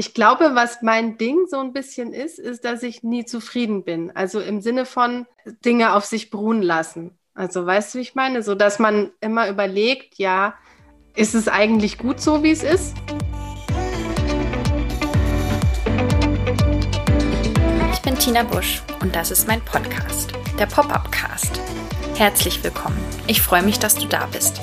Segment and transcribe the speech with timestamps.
[0.00, 4.10] Ich glaube, was mein Ding so ein bisschen ist, ist, dass ich nie zufrieden bin.
[4.16, 5.26] Also im Sinne von
[5.62, 7.18] Dinge auf sich beruhen lassen.
[7.34, 8.42] Also weißt du, wie ich meine?
[8.42, 10.54] So dass man immer überlegt, ja,
[11.14, 12.96] ist es eigentlich gut so, wie es ist?
[17.92, 21.60] Ich bin Tina Busch und das ist mein Podcast, der Pop-Up Cast.
[22.16, 22.96] Herzlich willkommen.
[23.26, 24.62] Ich freue mich, dass du da bist.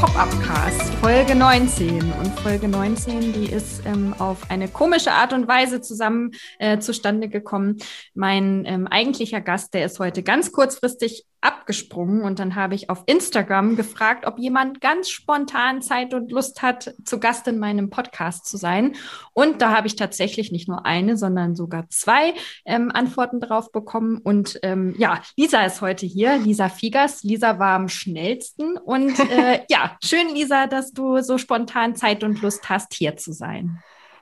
[0.00, 2.12] Pop-Up-Casts, Folge 19.
[2.12, 7.30] Und Folge 19, die ist ähm, auf eine komische Art und Weise zusammen äh, zustande
[7.30, 7.78] gekommen.
[8.12, 13.04] Mein ähm, eigentlicher Gast, der ist heute ganz kurzfristig abgesprungen und dann habe ich auf
[13.06, 18.46] Instagram gefragt, ob jemand ganz spontan Zeit und Lust hat, zu Gast in meinem Podcast
[18.46, 18.96] zu sein.
[19.32, 24.18] Und da habe ich tatsächlich nicht nur eine, sondern sogar zwei ähm, Antworten drauf bekommen.
[24.18, 27.22] Und ähm, ja, Lisa ist heute hier, Lisa Figas.
[27.22, 28.76] Lisa war am schnellsten.
[28.76, 33.32] Und äh, ja, schön, Lisa, dass du so spontan Zeit und Lust hast, hier zu
[33.32, 33.78] sein.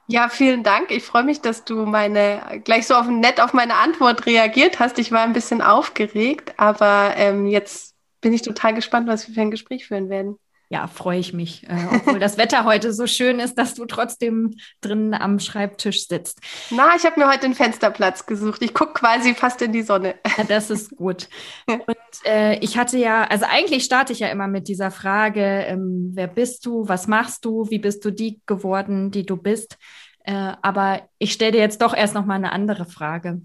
[0.06, 0.91] Ja, vielen Dank.
[0.91, 4.98] Ich freue mich, dass du meine gleich so auf, nett auf meine Antwort reagiert hast.
[4.98, 9.41] Ich war ein bisschen aufgeregt, aber ähm, jetzt bin ich total gespannt, was wir für
[9.41, 10.38] ein Gespräch führen werden.
[10.75, 14.56] Ja, freue ich mich, äh, obwohl das Wetter heute so schön ist, dass du trotzdem
[14.80, 16.41] drinnen am Schreibtisch sitzt.
[16.70, 18.61] Na, ich habe mir heute den Fensterplatz gesucht.
[18.61, 20.17] Ich gucke quasi fast in die Sonne.
[20.36, 21.28] Ja, das ist gut.
[21.69, 21.86] Und
[22.25, 26.27] äh, ich hatte ja, also eigentlich starte ich ja immer mit dieser Frage, ähm, wer
[26.27, 29.78] bist du, was machst du, wie bist du die geworden, die du bist.
[30.25, 33.42] Äh, aber ich stelle dir jetzt doch erst noch mal eine andere Frage.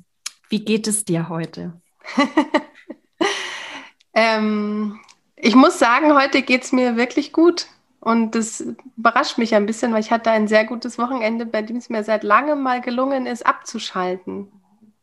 [0.50, 1.80] Wie geht es dir heute?
[4.16, 5.00] ähm,
[5.41, 7.67] ich muss sagen, heute geht es mir wirklich gut.
[8.01, 8.63] Und das
[8.97, 12.03] überrascht mich ein bisschen, weil ich hatte ein sehr gutes Wochenende, bei dem es mir
[12.03, 14.51] seit langem mal gelungen ist, abzuschalten.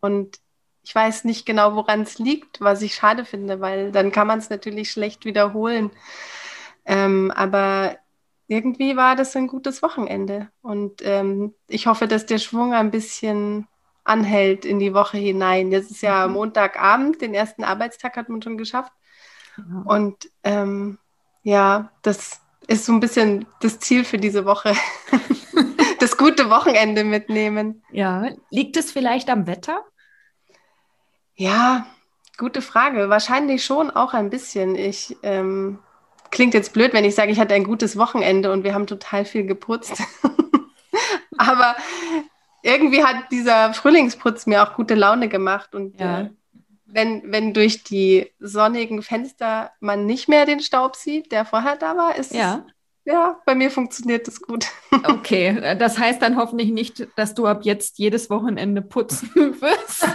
[0.00, 0.38] Und
[0.82, 4.38] ich weiß nicht genau, woran es liegt, was ich schade finde, weil dann kann man
[4.38, 5.90] es natürlich schlecht wiederholen.
[6.84, 7.96] Ähm, aber
[8.48, 10.48] irgendwie war das ein gutes Wochenende.
[10.62, 13.66] Und ähm, ich hoffe, dass der Schwung ein bisschen
[14.04, 15.72] anhält in die Woche hinein.
[15.72, 16.34] Jetzt ist ja mhm.
[16.34, 18.92] Montagabend, den ersten Arbeitstag hat man schon geschafft.
[19.84, 20.98] Und ähm,
[21.42, 24.74] ja, das ist so ein bisschen das Ziel für diese Woche.
[26.00, 27.82] das gute Wochenende mitnehmen.
[27.90, 29.80] Ja, liegt es vielleicht am Wetter?
[31.34, 31.86] Ja,
[32.38, 33.08] gute Frage.
[33.08, 34.74] Wahrscheinlich schon auch ein bisschen.
[34.74, 35.78] Ich ähm,
[36.30, 39.24] klingt jetzt blöd, wenn ich sage, ich hatte ein gutes Wochenende und wir haben total
[39.24, 40.02] viel geputzt.
[41.38, 41.76] Aber
[42.62, 46.22] irgendwie hat dieser Frühlingsputz mir auch gute Laune gemacht und ja.
[46.22, 46.30] äh,
[46.96, 51.94] wenn, wenn durch die sonnigen Fenster man nicht mehr den Staub sieht, der vorher da
[51.94, 52.64] war, ist ja.
[52.66, 54.66] Es, ja, bei mir funktioniert das gut.
[55.06, 59.30] Okay, das heißt dann hoffentlich nicht, dass du ab jetzt jedes Wochenende putzen
[59.60, 60.06] wirst.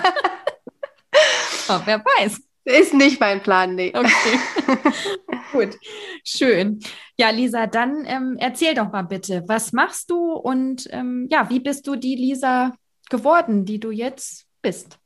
[1.69, 2.41] oh, wer weiß.
[2.63, 3.93] Ist nicht mein Plan, nee.
[3.95, 4.39] Okay.
[5.51, 5.77] Gut,
[6.23, 6.79] schön.
[7.15, 11.59] Ja, Lisa, dann ähm, erzähl doch mal bitte, was machst du und ähm, ja, wie
[11.59, 12.73] bist du die Lisa
[13.09, 15.00] geworden, die du jetzt bist?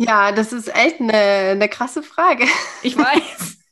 [0.00, 2.46] Ja, das ist echt eine, eine krasse Frage.
[2.82, 3.58] Ich weiß.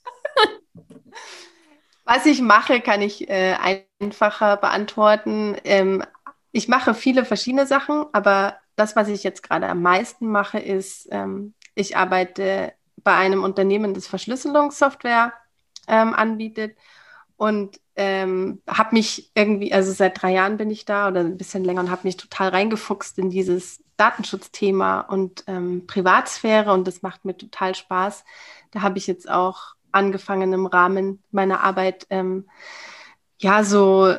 [2.04, 3.56] Was ich mache, kann ich äh,
[4.00, 5.56] einfacher beantworten.
[5.64, 6.02] Ähm,
[6.52, 11.08] ich mache viele verschiedene Sachen, aber das, was ich jetzt gerade am meisten mache, ist,
[11.10, 12.72] ähm, ich arbeite
[13.04, 15.32] bei einem Unternehmen, das Verschlüsselungssoftware
[15.86, 16.76] ähm, anbietet
[17.36, 21.64] und ähm, habe mich irgendwie, also seit drei Jahren bin ich da oder ein bisschen
[21.64, 27.24] länger und habe mich total reingefuchst in dieses Datenschutzthema und ähm, Privatsphäre und das macht
[27.24, 28.24] mir total Spaß.
[28.70, 32.48] Da habe ich jetzt auch angefangen im Rahmen meiner Arbeit ähm,
[33.38, 34.14] ja so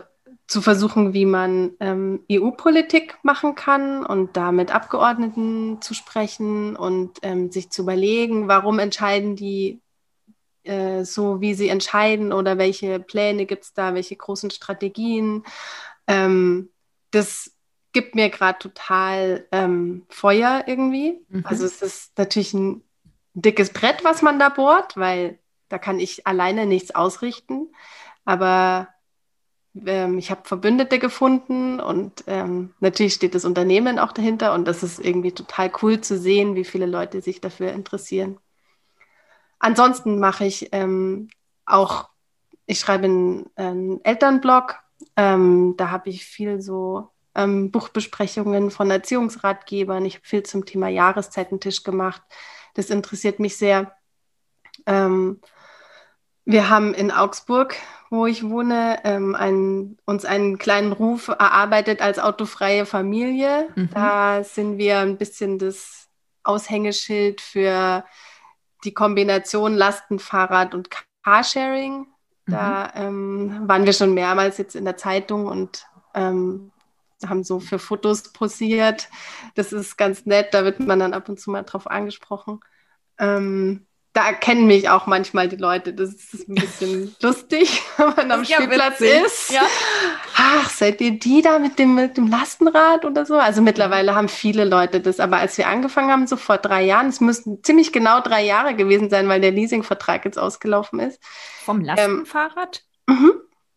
[0.48, 7.20] zu versuchen, wie man ähm, EU-Politik machen kann und da mit Abgeordneten zu sprechen und
[7.22, 9.80] ähm, sich zu überlegen, warum entscheiden die
[10.64, 15.44] äh, so, wie sie entscheiden oder welche Pläne gibt es da, welche großen Strategien.
[16.08, 16.70] Ähm,
[17.12, 17.56] das
[17.92, 21.20] gibt mir gerade total ähm, Feuer irgendwie.
[21.30, 21.44] Mhm.
[21.46, 22.84] Also es ist natürlich ein
[23.34, 25.40] dickes Brett, was man da bohrt, weil
[25.70, 27.68] da kann ich alleine nichts ausrichten.
[28.26, 28.90] Aber
[29.86, 34.84] ähm, ich habe Verbündete gefunden und ähm, natürlich steht das Unternehmen auch dahinter und das
[34.84, 38.40] ist irgendwie total cool zu sehen, wie viele Leute sich dafür interessieren.
[39.60, 41.30] Ansonsten mache ich ähm,
[41.66, 42.10] auch,
[42.66, 44.80] ich schreibe einen, einen Elternblog,
[45.16, 50.06] ähm, da habe ich viel so ähm, Buchbesprechungen von Erziehungsratgebern.
[50.06, 52.22] Ich habe viel zum Thema Jahreszeitentisch gemacht.
[52.74, 53.94] Das interessiert mich sehr.
[54.86, 55.42] Ähm,
[56.46, 57.76] wir haben in Augsburg,
[58.10, 63.70] wo ich wohne, ähm, ein, uns einen kleinen Ruf erarbeitet als autofreie Familie.
[63.76, 63.90] Mhm.
[63.94, 66.08] Da sind wir ein bisschen das
[66.44, 68.04] Aushängeschild für
[68.84, 70.90] die Kombination Lastenfahrrad und
[71.24, 72.08] Carsharing.
[72.48, 73.52] Da mhm.
[73.52, 75.86] ähm, waren wir schon mehrmals jetzt in der Zeitung und
[76.16, 76.72] ähm,
[77.28, 79.10] haben so für Fotos posiert.
[79.56, 82.60] Das ist ganz nett, da wird man dann ab und zu mal drauf angesprochen.
[83.18, 85.94] Ähm, da kennen mich auch manchmal die Leute.
[85.94, 89.24] Das ist ein bisschen lustig, wenn man am Spielplatz witzig.
[89.26, 89.52] ist.
[89.52, 89.62] Ja.
[90.36, 93.36] Ach, seid ihr die da mit dem, mit dem Lastenrad oder so?
[93.36, 95.20] Also mittlerweile haben viele Leute das.
[95.20, 98.76] Aber als wir angefangen haben, so vor drei Jahren, es müssten ziemlich genau drei Jahre
[98.76, 101.22] gewesen sein, weil der Leasingvertrag jetzt ausgelaufen ist.
[101.64, 102.84] Vom ähm, Lastenfahrrad?
[103.08, 103.32] Ähm, mhm.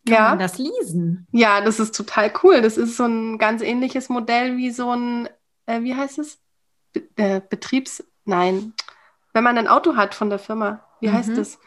[0.05, 0.29] Kann ja.
[0.29, 1.27] man das leasen?
[1.31, 2.61] Ja, das ist total cool.
[2.61, 5.29] Das ist so ein ganz ähnliches Modell wie so ein,
[5.65, 6.39] äh, wie heißt es?
[6.91, 8.73] Be äh, Betriebs, nein,
[9.33, 11.13] wenn man ein Auto hat von der Firma, wie mhm.
[11.13, 11.59] heißt das?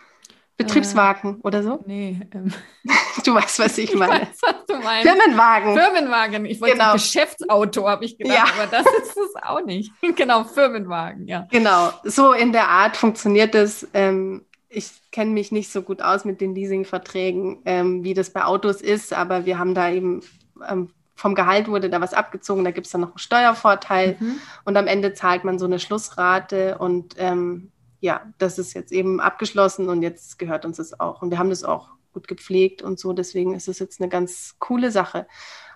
[0.57, 1.83] Betriebswagen äh, oder so?
[1.87, 2.21] Nee.
[2.33, 2.53] Ähm.
[3.25, 4.23] Du weißt, was ich meine.
[4.23, 5.09] Ich weiß, was du meinst.
[5.09, 5.75] Firmenwagen.
[5.75, 6.45] Firmenwagen.
[6.45, 6.93] Ich wollte genau.
[6.93, 8.45] Geschäftsauto, habe ich gedacht, ja.
[8.45, 9.91] aber das ist es auch nicht.
[10.17, 11.49] genau, Firmenwagen, ja.
[11.51, 13.89] Genau, so in der Art funktioniert es.
[13.95, 18.45] Ähm, ich kenne mich nicht so gut aus mit den Leasingverträgen, ähm, wie das bei
[18.45, 20.21] Autos ist, aber wir haben da eben
[20.69, 24.39] ähm, vom Gehalt wurde da was abgezogen, da gibt es dann noch einen Steuervorteil mhm.
[24.67, 29.19] und am Ende zahlt man so eine Schlussrate und ähm, ja, das ist jetzt eben
[29.19, 31.23] abgeschlossen und jetzt gehört uns das auch.
[31.23, 34.57] Und wir haben das auch gut gepflegt und so, deswegen ist es jetzt eine ganz
[34.59, 35.27] coole Sache.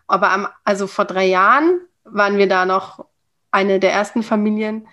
[0.06, 3.06] Aber am, also vor drei Jahren waren wir da noch
[3.50, 4.87] eine der ersten Familien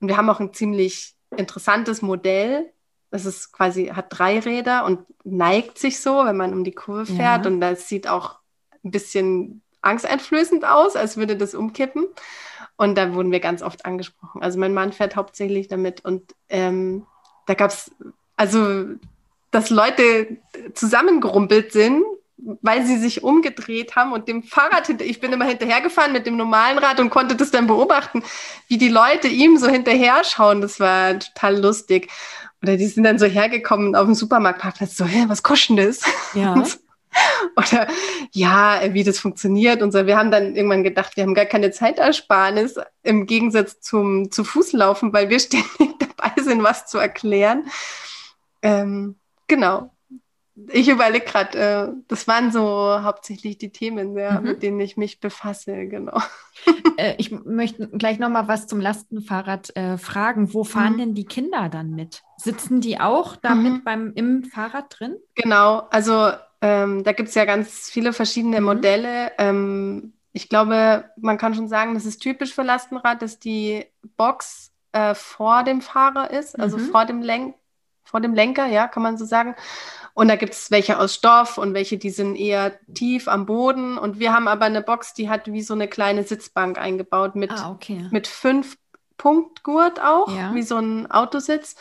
[0.00, 2.73] und wir haben auch ein ziemlich interessantes Modell.
[3.14, 7.06] Das ist quasi, hat drei Räder und neigt sich so, wenn man um die Kurve
[7.06, 7.44] fährt.
[7.44, 7.46] Ja.
[7.48, 8.40] Und das sieht auch
[8.82, 12.06] ein bisschen angsteinflößend aus, als würde das umkippen.
[12.76, 14.42] Und da wurden wir ganz oft angesprochen.
[14.42, 17.06] Also mein Mann fährt hauptsächlich damit und ähm,
[17.46, 17.92] da gab es,
[18.36, 18.86] also,
[19.52, 20.38] dass Leute
[20.74, 22.02] zusammengerumpelt sind,
[22.36, 26.36] weil sie sich umgedreht haben und dem Fahrrad hinter, ich bin immer hinterhergefahren mit dem
[26.36, 28.24] normalen Rad und konnte das dann beobachten,
[28.66, 30.60] wie die Leute ihm so hinterher schauen.
[30.60, 32.10] Das war total lustig.
[32.64, 36.00] Oder die sind dann so hergekommen auf dem Supermarktparkplatz, so, hä, was kostet das?
[36.32, 36.54] Ja.
[37.56, 37.86] Oder
[38.32, 40.06] ja, wie das funktioniert und so.
[40.06, 44.72] Wir haben dann irgendwann gedacht, wir haben gar keine Zeitersparnis im Gegensatz zum zu Fuß
[44.72, 47.66] laufen, weil wir ständig dabei sind, was zu erklären.
[48.62, 49.16] Ähm,
[49.46, 49.90] genau.
[50.68, 54.46] Ich überlege gerade, äh, das waren so hauptsächlich die Themen, ja, mhm.
[54.46, 56.20] mit denen ich mich befasse, genau.
[56.96, 60.54] Äh, ich möchte gleich nochmal was zum Lastenfahrrad äh, fragen.
[60.54, 60.98] Wo fahren mhm.
[60.98, 62.22] denn die Kinder dann mit?
[62.36, 63.84] Sitzen die auch damit mhm.
[63.84, 65.16] beim, im Fahrrad drin?
[65.34, 66.30] Genau, also
[66.60, 68.66] ähm, da gibt es ja ganz viele verschiedene mhm.
[68.66, 69.32] Modelle.
[69.38, 73.86] Ähm, ich glaube, man kann schon sagen, das ist typisch für Lastenrad, dass die
[74.16, 76.90] Box äh, vor dem Fahrer ist, also mhm.
[76.90, 77.56] vor, dem Lenk
[78.04, 79.56] vor dem Lenker, ja, kann man so sagen.
[80.14, 83.98] Und da gibt es welche aus Stoff und welche, die sind eher tief am Boden.
[83.98, 87.50] Und wir haben aber eine Box, die hat wie so eine kleine Sitzbank eingebaut mit,
[87.50, 88.06] ah, okay.
[88.12, 88.78] mit fünf
[89.18, 90.54] Punktgurt auch, ja.
[90.54, 91.74] wie so ein Autositz.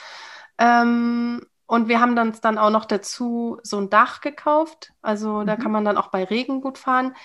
[0.57, 4.93] Ähm, und wir haben dann, dann auch noch dazu so ein Dach gekauft.
[5.03, 5.47] Also mhm.
[5.47, 7.15] da kann man dann auch bei Regen gut fahren.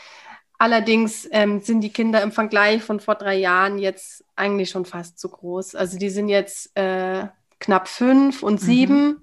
[0.58, 5.19] Allerdings ähm, sind die Kinder im Vergleich von vor drei Jahren jetzt eigentlich schon fast
[5.19, 5.75] zu groß.
[5.75, 7.29] Also die sind jetzt äh,
[7.60, 8.65] knapp fünf und mhm.
[8.67, 9.06] sieben.
[9.06, 9.22] Mhm.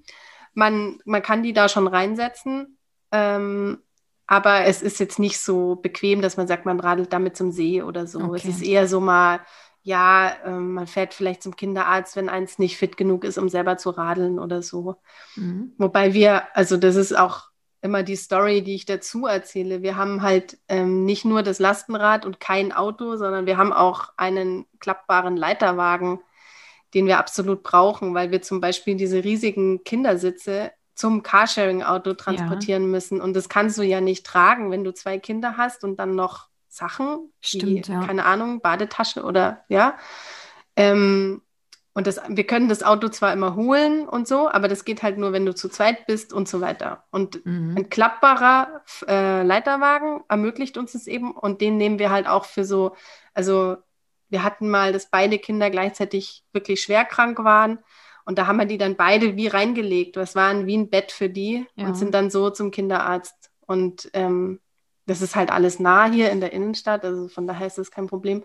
[0.56, 2.78] Man, man kann die da schon reinsetzen.
[3.12, 3.78] Ähm,
[4.26, 7.82] aber es ist jetzt nicht so bequem, dass man sagt, man radelt damit zum See
[7.82, 8.18] oder so.
[8.20, 8.36] Okay.
[8.36, 9.40] Es ist eher so mal
[9.86, 13.76] ja, ähm, man fährt vielleicht zum Kinderarzt, wenn eins nicht fit genug ist, um selber
[13.76, 14.96] zu radeln oder so.
[15.36, 15.74] Mhm.
[15.78, 17.50] Wobei wir, also das ist auch
[17.82, 19.82] immer die Story, die ich dazu erzähle.
[19.82, 24.08] Wir haben halt ähm, nicht nur das Lastenrad und kein Auto, sondern wir haben auch
[24.16, 26.18] einen klappbaren Leiterwagen,
[26.96, 32.88] den wir absolut brauchen, weil wir zum Beispiel diese riesigen Kindersitze zum Carsharing-Auto transportieren ja.
[32.88, 33.20] müssen.
[33.20, 36.48] Und das kannst du ja nicht tragen, wenn du zwei Kinder hast und dann noch
[36.70, 38.00] Sachen, Stimmt, die, ja.
[38.00, 39.98] keine Ahnung, Badetasche oder ja.
[40.74, 41.42] Ähm,
[41.92, 45.18] und das, wir können das Auto zwar immer holen und so, aber das geht halt
[45.18, 47.04] nur, wenn du zu zweit bist und so weiter.
[47.10, 47.74] Und mhm.
[47.76, 52.64] ein klappbarer äh, Leiterwagen ermöglicht uns das eben und den nehmen wir halt auch für
[52.64, 52.96] so,
[53.34, 53.76] also
[54.36, 57.78] wir hatten mal, dass beide Kinder gleichzeitig wirklich schwer krank waren.
[58.26, 60.16] Und da haben wir die dann beide wie reingelegt.
[60.16, 61.86] Das waren wie ein Bett für die ja.
[61.86, 63.50] und sind dann so zum Kinderarzt.
[63.66, 64.60] Und ähm,
[65.06, 68.08] das ist halt alles nah hier in der Innenstadt, also von daher ist das kein
[68.08, 68.44] Problem.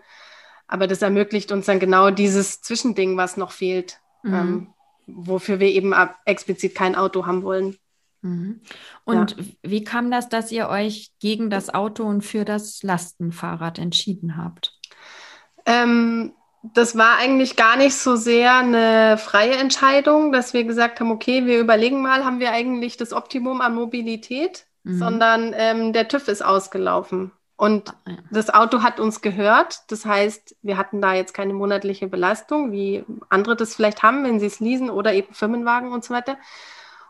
[0.66, 4.34] Aber das ermöglicht uns dann genau dieses Zwischending, was noch fehlt, mhm.
[4.34, 4.74] ähm,
[5.06, 5.92] wofür wir eben
[6.24, 7.76] explizit kein Auto haben wollen.
[8.22, 8.62] Mhm.
[9.04, 9.44] Und ja.
[9.62, 14.78] wie kam das, dass ihr euch gegen das Auto und für das Lastenfahrrad entschieden habt?
[15.66, 21.10] Ähm, das war eigentlich gar nicht so sehr eine freie Entscheidung, dass wir gesagt haben,
[21.10, 24.98] okay, wir überlegen mal, haben wir eigentlich das Optimum an Mobilität, mhm.
[24.98, 27.32] sondern ähm, der TÜV ist ausgelaufen.
[27.56, 28.16] Und ah, ja.
[28.30, 29.80] das Auto hat uns gehört.
[29.88, 34.40] Das heißt, wir hatten da jetzt keine monatliche Belastung, wie andere das vielleicht haben, wenn
[34.40, 36.38] sie es leasen oder eben Firmenwagen und so weiter.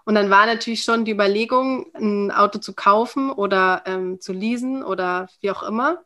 [0.05, 4.83] Und dann war natürlich schon die Überlegung, ein Auto zu kaufen oder ähm, zu leasen
[4.83, 6.03] oder wie auch immer.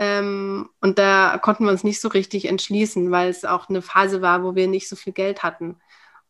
[0.00, 4.22] Ähm, und da konnten wir uns nicht so richtig entschließen, weil es auch eine Phase
[4.22, 5.76] war, wo wir nicht so viel Geld hatten.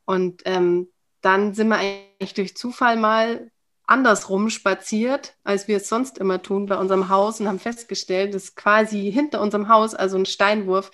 [0.04, 0.88] Und ähm,
[1.20, 3.52] dann sind wir eigentlich durch Zufall mal
[3.86, 8.56] andersrum spaziert, als wir es sonst immer tun bei unserem Haus und haben festgestellt, dass
[8.56, 10.90] quasi hinter unserem Haus, also ein Steinwurf,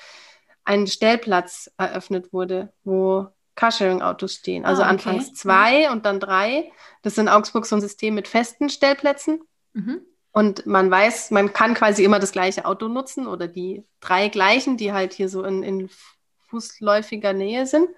[0.65, 4.67] ein Stellplatz eröffnet wurde, wo Carsharing-Autos stehen.
[4.67, 4.93] Also ah, okay.
[4.93, 6.71] anfangs zwei und dann drei.
[7.01, 9.41] Das ist in Augsburg so ein System mit festen Stellplätzen.
[9.73, 10.03] Mhm.
[10.37, 14.77] Und man weiß, man kann quasi immer das gleiche Auto nutzen oder die drei gleichen,
[14.77, 15.89] die halt hier so in, in
[16.51, 17.89] fußläufiger Nähe sind.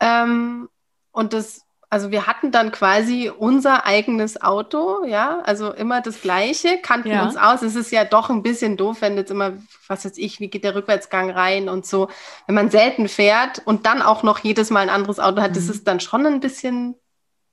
[0.00, 0.68] Ähm,
[1.12, 6.78] und das, also wir hatten dann quasi unser eigenes Auto, ja, also immer das gleiche,
[6.82, 7.22] kannten ja.
[7.22, 7.62] uns aus.
[7.62, 9.52] Es ist ja doch ein bisschen doof, wenn jetzt immer,
[9.86, 12.08] was weiß ich, wie geht der Rückwärtsgang rein und so.
[12.48, 15.54] Wenn man selten fährt und dann auch noch jedes Mal ein anderes Auto hat, mhm.
[15.54, 16.96] das ist dann schon ein bisschen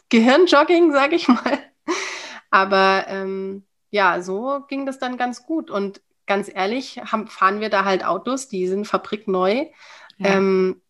[0.10, 1.60] Gehirnjogging, sag ich mal.
[2.50, 5.72] Aber ähm, ja, so ging das dann ganz gut.
[5.72, 9.65] Und ganz ehrlich, haben, fahren wir da halt Autos, die sind fabrikneu.
[10.17, 10.38] Ja.
[10.38, 10.82] Ähm,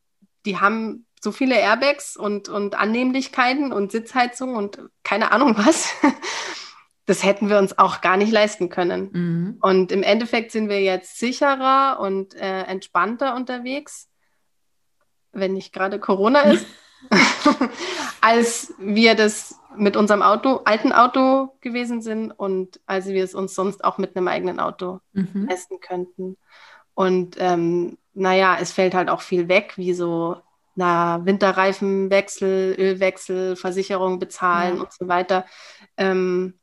[0.45, 5.89] die haben so viele Airbags und, und Annehmlichkeiten und Sitzheizung und keine Ahnung was.
[7.09, 9.09] Das hätten wir uns auch gar nicht leisten können.
[9.13, 9.57] Mhm.
[9.61, 14.09] Und im Endeffekt sind wir jetzt sicherer und äh, entspannter unterwegs,
[15.31, 16.65] wenn nicht gerade Corona ist,
[18.21, 23.53] als wir das mit unserem Auto, alten Auto gewesen sind und als wir es uns
[23.53, 25.47] sonst auch mit einem eigenen Auto mhm.
[25.49, 26.37] leisten könnten.
[26.93, 30.37] Und ähm, naja, es fällt halt auch viel weg, wie so
[30.75, 34.81] na, Winterreifenwechsel, Ölwechsel, Versicherung bezahlen ja.
[34.83, 35.45] und so weiter.
[35.97, 36.53] Ähm,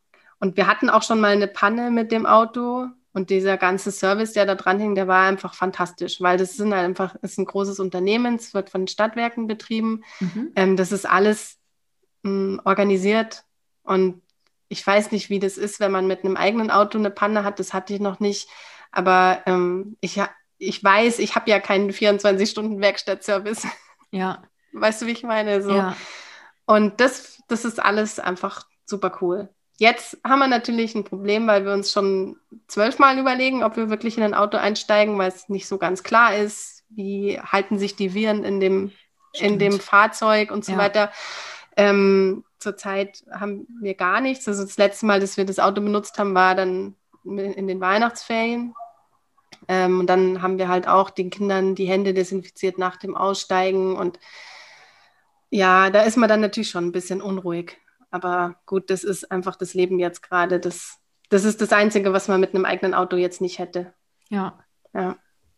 [0.40, 4.32] und wir hatten auch schon mal eine Panne mit dem Auto und dieser ganze Service,
[4.32, 7.46] der da dran hing, der war einfach fantastisch, weil das sind halt einfach, ist ein
[7.46, 10.04] großes Unternehmen, es wird von Stadtwerken betrieben.
[10.20, 10.52] Mhm.
[10.56, 11.58] Ähm, das ist alles
[12.22, 13.44] mh, hm, organisiert
[13.84, 14.20] und
[14.68, 17.60] ich weiß nicht, wie das ist, wenn man mit einem eigenen Auto eine Panne hat.
[17.60, 18.48] Das hatte ich noch nicht.
[18.90, 20.20] Aber ähm, ich,
[20.58, 23.66] ich weiß, ich habe ja keinen 24-Stunden-Werkstattservice.
[24.10, 24.42] Ja.
[24.72, 25.62] Weißt du, wie ich meine?
[25.62, 25.74] So.
[25.74, 25.96] Ja.
[26.66, 29.48] Und das, das ist alles einfach super cool.
[29.76, 32.36] Jetzt haben wir natürlich ein Problem, weil wir uns schon
[32.68, 36.36] zwölfmal überlegen, ob wir wirklich in ein Auto einsteigen, weil es nicht so ganz klar
[36.36, 38.92] ist, wie halten sich die Viren in dem,
[39.32, 40.78] in dem Fahrzeug und so ja.
[40.78, 41.12] weiter.
[41.76, 44.46] Ähm, zurzeit haben wir gar nichts.
[44.46, 48.74] Also das letzte Mal, dass wir das Auto benutzt haben, war dann in den Weihnachtsferien.
[49.66, 53.96] Ähm, und dann haben wir halt auch den Kindern die Hände desinfiziert nach dem Aussteigen.
[53.96, 54.18] Und
[55.50, 57.76] ja, da ist man dann natürlich schon ein bisschen unruhig.
[58.14, 60.60] Aber gut, das ist einfach das Leben jetzt gerade.
[60.60, 63.92] Das, das ist das Einzige, was man mit einem eigenen Auto jetzt nicht hätte.
[64.28, 64.60] Ja.
[64.94, 65.16] Ja.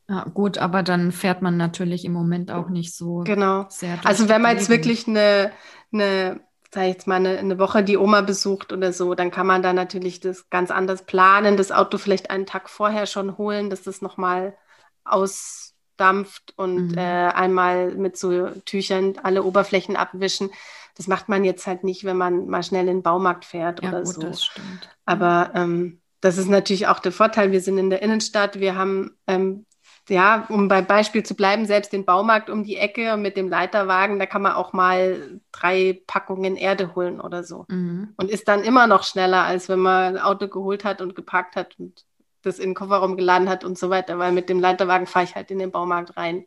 [0.09, 3.67] Ja, gut, aber dann fährt man natürlich im Moment auch nicht so genau.
[3.69, 3.99] sehr.
[4.05, 5.53] Also wenn man jetzt wirklich eine,
[5.93, 6.41] eine
[6.73, 9.63] sag ich jetzt mal, eine, eine, Woche die Oma besucht oder so, dann kann man
[9.63, 13.83] da natürlich das ganz anders planen, das Auto vielleicht einen Tag vorher schon holen, dass
[13.83, 14.57] das nochmal
[15.05, 16.99] ausdampft und mhm.
[16.99, 20.49] äh, einmal mit so Tüchern alle Oberflächen abwischen.
[20.97, 23.91] Das macht man jetzt halt nicht, wenn man mal schnell in den Baumarkt fährt ja,
[23.91, 24.21] oder gut, so.
[24.23, 24.89] Das stimmt.
[25.05, 27.53] Aber ähm, das ist natürlich auch der Vorteil.
[27.53, 29.67] Wir sind in der Innenstadt, wir haben ähm,
[30.09, 34.19] ja, um beim Beispiel zu bleiben, selbst den Baumarkt um die Ecke mit dem Leiterwagen,
[34.19, 37.65] da kann man auch mal drei Packungen Erde holen oder so.
[37.69, 38.15] Mhm.
[38.17, 41.57] Und ist dann immer noch schneller, als wenn man ein Auto geholt hat und geparkt
[41.57, 42.05] hat und
[42.43, 45.35] das in den Kofferraum geladen hat und so weiter, weil mit dem Leiterwagen fahre ich
[45.35, 46.47] halt in den Baumarkt rein.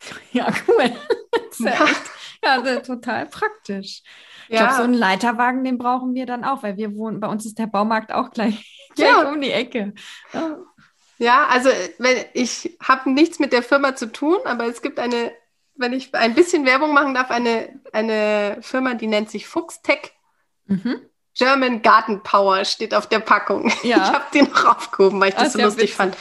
[0.32, 0.92] Ja, cool.
[1.58, 2.10] ja, echt,
[2.44, 4.02] ja total praktisch.
[4.48, 4.66] Ich ja.
[4.66, 7.58] glaube, so einen Leiterwagen, den brauchen wir dann auch, weil wir wohnen, bei uns ist
[7.58, 9.30] der Baumarkt auch gleich, gleich ja.
[9.30, 9.94] um die Ecke.
[10.32, 10.58] Ja.
[11.18, 11.68] Ja, also
[11.98, 15.32] wenn, ich habe nichts mit der Firma zu tun, aber es gibt eine,
[15.74, 20.12] wenn ich ein bisschen Werbung machen darf, eine, eine Firma, die nennt sich Fuchstech.
[20.64, 21.02] Mhm.
[21.36, 23.70] German Garden Power steht auf der Packung.
[23.82, 23.96] Ja.
[23.98, 25.94] Ich habe die noch aufgehoben, weil ich das, das so lustig witzig.
[25.94, 26.16] fand.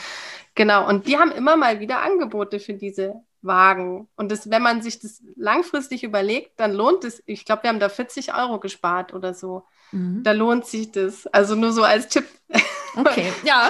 [0.55, 4.07] Genau, und die haben immer mal wieder Angebote für diese Wagen.
[4.15, 7.79] Und das, wenn man sich das langfristig überlegt, dann lohnt es, ich glaube, wir haben
[7.79, 9.63] da 40 Euro gespart oder so.
[9.91, 10.23] Mhm.
[10.23, 11.27] Da lohnt sich das.
[11.27, 12.25] Also nur so als Tipp.
[12.95, 13.69] Okay, ja.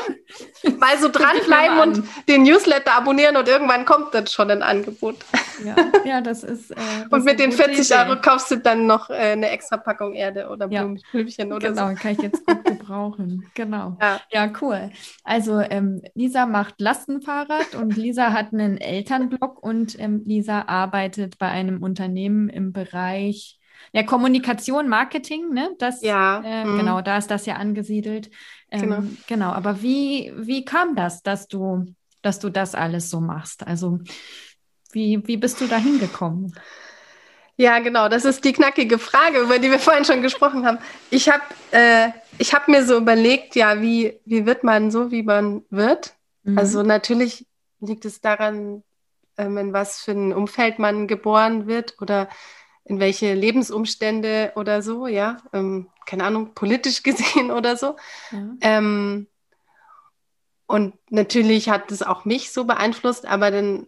[0.78, 5.18] Mal so dranbleiben und den Newsletter abonnieren und irgendwann kommt dann schon ein Angebot.
[5.64, 6.72] Ja, ja das ist.
[6.72, 7.96] Äh, das und mit den 40 Idee.
[7.96, 11.56] Euro kaufst du dann noch äh, eine extra Packung Erde oder Blümchen ja.
[11.56, 11.88] oder genau, so.
[11.88, 13.46] Genau, kann ich jetzt gut gebrauchen.
[13.54, 13.98] Genau.
[14.02, 14.92] Ja, ja cool.
[15.24, 21.50] Also ähm, Lisa macht Lastenfahrrad und Lisa hat einen Elternblog und ähm, Lisa arbeitet bei
[21.50, 23.60] einem Unternehmen im Bereich
[23.94, 25.72] ja, Kommunikation, Marketing, ne?
[25.80, 26.42] Das, ja.
[26.44, 26.78] Äh, mhm.
[26.78, 28.30] Genau, da ist das ja angesiedelt.
[28.72, 29.04] Ähm, genau.
[29.28, 29.52] genau.
[29.52, 33.66] Aber wie, wie kam das, dass du, dass du das alles so machst?
[33.66, 34.00] Also
[34.92, 36.54] wie, wie bist du da hingekommen?
[37.58, 40.78] Ja, genau, das ist die knackige Frage, über die wir vorhin schon gesprochen haben.
[41.10, 42.10] Ich habe äh,
[42.42, 46.16] hab mir so überlegt, ja, wie, wie wird man so, wie man wird?
[46.44, 46.58] Mhm.
[46.58, 47.46] Also natürlich
[47.82, 48.84] liegt es daran,
[49.38, 52.30] ähm, in was für ein Umfeld man geboren wird oder
[52.86, 57.96] in welche Lebensumstände oder so, ja, ähm, keine Ahnung, politisch gesehen oder so.
[58.32, 58.50] Ja.
[58.62, 59.28] Ähm,
[60.66, 63.88] und natürlich hat es auch mich so beeinflusst, aber dann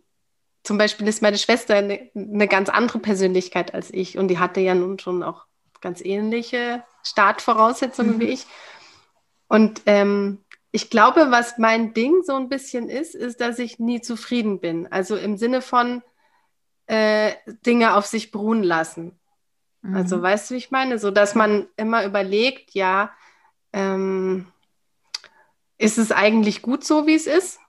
[0.63, 4.61] zum Beispiel ist meine Schwester eine, eine ganz andere Persönlichkeit als ich und die hatte
[4.61, 5.45] ja nun schon auch
[5.81, 8.19] ganz ähnliche Startvoraussetzungen mhm.
[8.19, 8.45] wie ich.
[9.47, 10.39] Und ähm,
[10.71, 14.87] ich glaube, was mein Ding so ein bisschen ist, ist, dass ich nie zufrieden bin.
[14.91, 16.01] Also im Sinne von,
[16.91, 19.17] äh, Dinge auf sich beruhen lassen.
[19.81, 19.95] Also, mhm.
[19.95, 20.99] Also weißt du, wie ich meine?
[20.99, 23.11] So dass man immer überlegt, ja,
[23.71, 24.47] ähm,
[25.77, 27.59] ist es eigentlich gut so, wie es ist?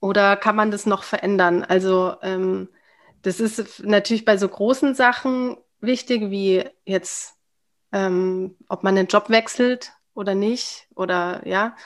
[0.00, 1.62] Oder kann man das noch verändern?
[1.62, 2.68] Also ähm,
[3.22, 7.36] das ist natürlich bei so großen Sachen wichtig, wie jetzt,
[7.92, 11.76] ähm, ob man den Job wechselt oder nicht, oder ja.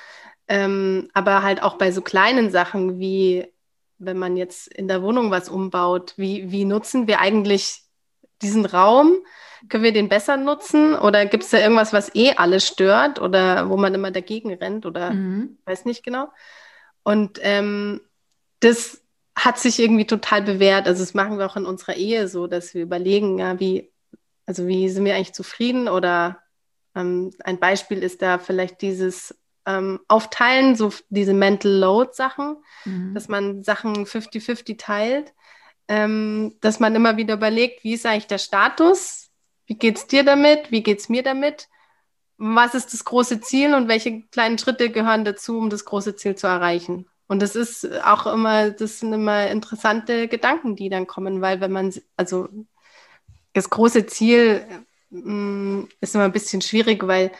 [0.48, 3.52] Ähm, aber halt auch bei so kleinen Sachen wie
[4.04, 7.82] wenn man jetzt in der Wohnung was umbaut, wie, wie nutzen wir eigentlich
[8.42, 9.14] diesen Raum?
[9.68, 10.94] Können wir den besser nutzen?
[10.94, 14.86] Oder gibt es da irgendwas, was eh alles stört oder wo man immer dagegen rennt
[14.86, 15.58] oder mhm.
[15.64, 16.28] weiß nicht genau?
[17.02, 18.00] Und ähm,
[18.60, 19.02] das
[19.36, 20.86] hat sich irgendwie total bewährt.
[20.86, 23.90] Also das machen wir auch in unserer Ehe so, dass wir überlegen, ja, wie,
[24.46, 25.88] also wie sind wir eigentlich zufrieden?
[25.88, 26.42] Oder
[26.94, 29.34] ähm, ein Beispiel ist da vielleicht dieses
[29.66, 33.14] ähm, aufteilen, so diese Mental Load-Sachen, mhm.
[33.14, 35.32] dass man Sachen 50-50 teilt,
[35.88, 39.30] ähm, dass man immer wieder überlegt, wie ist eigentlich der Status,
[39.66, 41.68] wie geht es dir damit, wie geht es mir damit,
[42.36, 46.34] was ist das große Ziel und welche kleinen Schritte gehören dazu, um das große Ziel
[46.34, 47.06] zu erreichen.
[47.26, 51.72] Und das ist auch immer, das sind immer interessante Gedanken, die dann kommen, weil wenn
[51.72, 52.48] man, also
[53.54, 54.66] das große Ziel
[55.10, 57.30] mh, mm, ist immer ein bisschen schwierig, weil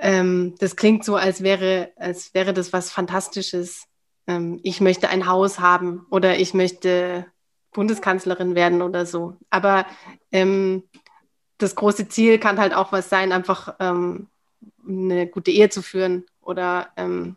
[0.00, 3.84] ähm, das klingt so, als wäre, als wäre das was Fantastisches.
[4.26, 7.26] Ähm, ich möchte ein Haus haben oder ich möchte
[7.72, 9.36] Bundeskanzlerin werden oder so.
[9.50, 9.86] Aber
[10.32, 10.84] ähm,
[11.58, 14.28] das große Ziel kann halt auch was sein, einfach ähm,
[14.88, 17.36] eine gute Ehe zu führen oder ähm,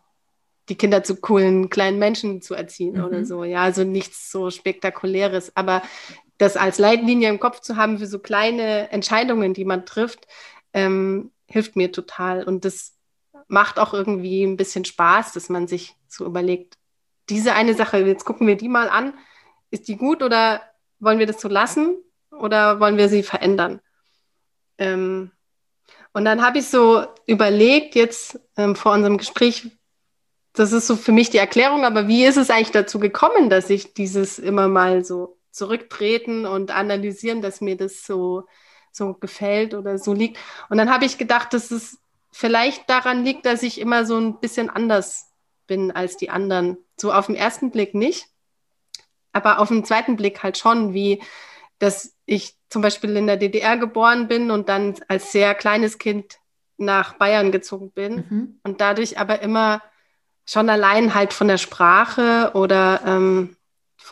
[0.69, 3.03] die Kinder zu coolen kleinen Menschen zu erziehen mhm.
[3.03, 3.43] oder so.
[3.43, 5.51] Ja, also nichts so Spektakuläres.
[5.55, 5.81] Aber
[6.37, 10.27] das als Leitlinie im Kopf zu haben für so kleine Entscheidungen, die man trifft,
[10.73, 12.43] ähm, hilft mir total.
[12.43, 12.97] Und das
[13.47, 16.77] macht auch irgendwie ein bisschen Spaß, dass man sich so überlegt,
[17.29, 19.13] diese eine Sache, jetzt gucken wir die mal an,
[19.69, 20.61] ist die gut oder
[20.99, 21.95] wollen wir das so lassen
[22.31, 23.81] oder wollen wir sie verändern?
[24.79, 25.31] Ähm,
[26.11, 29.67] und dann habe ich so überlegt, jetzt ähm, vor unserem Gespräch,
[30.53, 33.69] das ist so für mich die Erklärung, aber wie ist es eigentlich dazu gekommen, dass
[33.69, 38.45] ich dieses immer mal so zurücktreten und analysieren, dass mir das so
[38.93, 40.37] so gefällt oder so liegt.
[40.69, 41.99] Und dann habe ich gedacht, dass es
[42.31, 45.31] vielleicht daran liegt, dass ich immer so ein bisschen anders
[45.67, 46.77] bin als die anderen.
[46.97, 48.27] So auf den ersten Blick nicht,
[49.33, 51.21] aber auf den zweiten Blick halt schon, wie
[51.79, 56.37] dass ich zum Beispiel in der DDR geboren bin und dann als sehr kleines Kind
[56.77, 58.59] nach Bayern gezogen bin mhm.
[58.63, 59.81] und dadurch aber immer
[60.45, 63.57] schon allein halt von der Sprache oder ähm,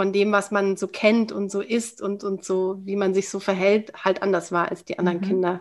[0.01, 3.29] von dem, was man so kennt und so ist und, und so, wie man sich
[3.29, 5.25] so verhält, halt anders war als die anderen mhm.
[5.25, 5.59] Kinder.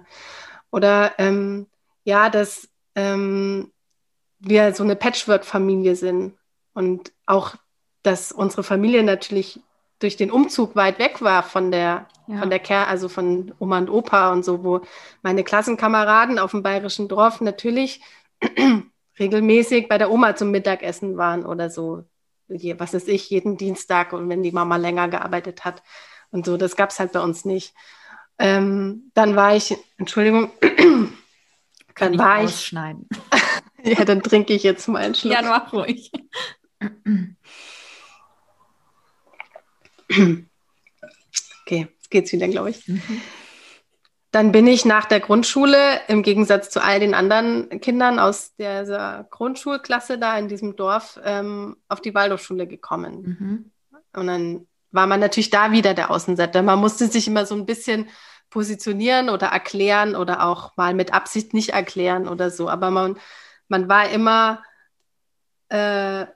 [0.70, 1.66] Oder ähm,
[2.04, 3.70] ja, dass ähm,
[4.38, 6.38] wir so eine Patchwork-Familie sind
[6.72, 7.54] und auch,
[8.02, 9.60] dass unsere Familie natürlich
[9.98, 12.38] durch den Umzug weit weg war von der, ja.
[12.38, 14.80] von der Ker also von Oma und Opa und so, wo
[15.20, 18.00] meine Klassenkameraden auf dem bayerischen Dorf natürlich
[19.18, 22.04] regelmäßig bei der Oma zum Mittagessen waren oder so
[22.50, 25.82] was ist ich, jeden Dienstag und wenn die Mama länger gearbeitet hat
[26.30, 27.74] und so, das gab es halt bei uns nicht.
[28.38, 30.50] Ähm, dann war ich, Entschuldigung,
[31.94, 32.66] Kann dann war ich.
[32.66, 33.06] Schneiden.
[33.84, 35.34] ja, dann trinke ich jetzt mal einen Schluck.
[35.34, 36.10] Ja, mach ruhig.
[40.10, 40.38] okay,
[41.66, 42.88] jetzt geht's wieder, glaube ich.
[42.88, 43.20] Mhm.
[44.30, 49.26] Dann bin ich nach der Grundschule, im Gegensatz zu all den anderen Kindern aus dieser
[49.30, 53.38] Grundschulklasse da in diesem Dorf, ähm, auf die Waldorfschule gekommen.
[53.40, 53.70] Mhm.
[54.12, 56.62] Und dann war man natürlich da wieder der Außenseiter.
[56.62, 58.08] Man musste sich immer so ein bisschen
[58.50, 62.68] positionieren oder erklären oder auch mal mit Absicht nicht erklären oder so.
[62.68, 63.16] Aber man,
[63.68, 64.62] man war immer
[65.68, 66.26] äh,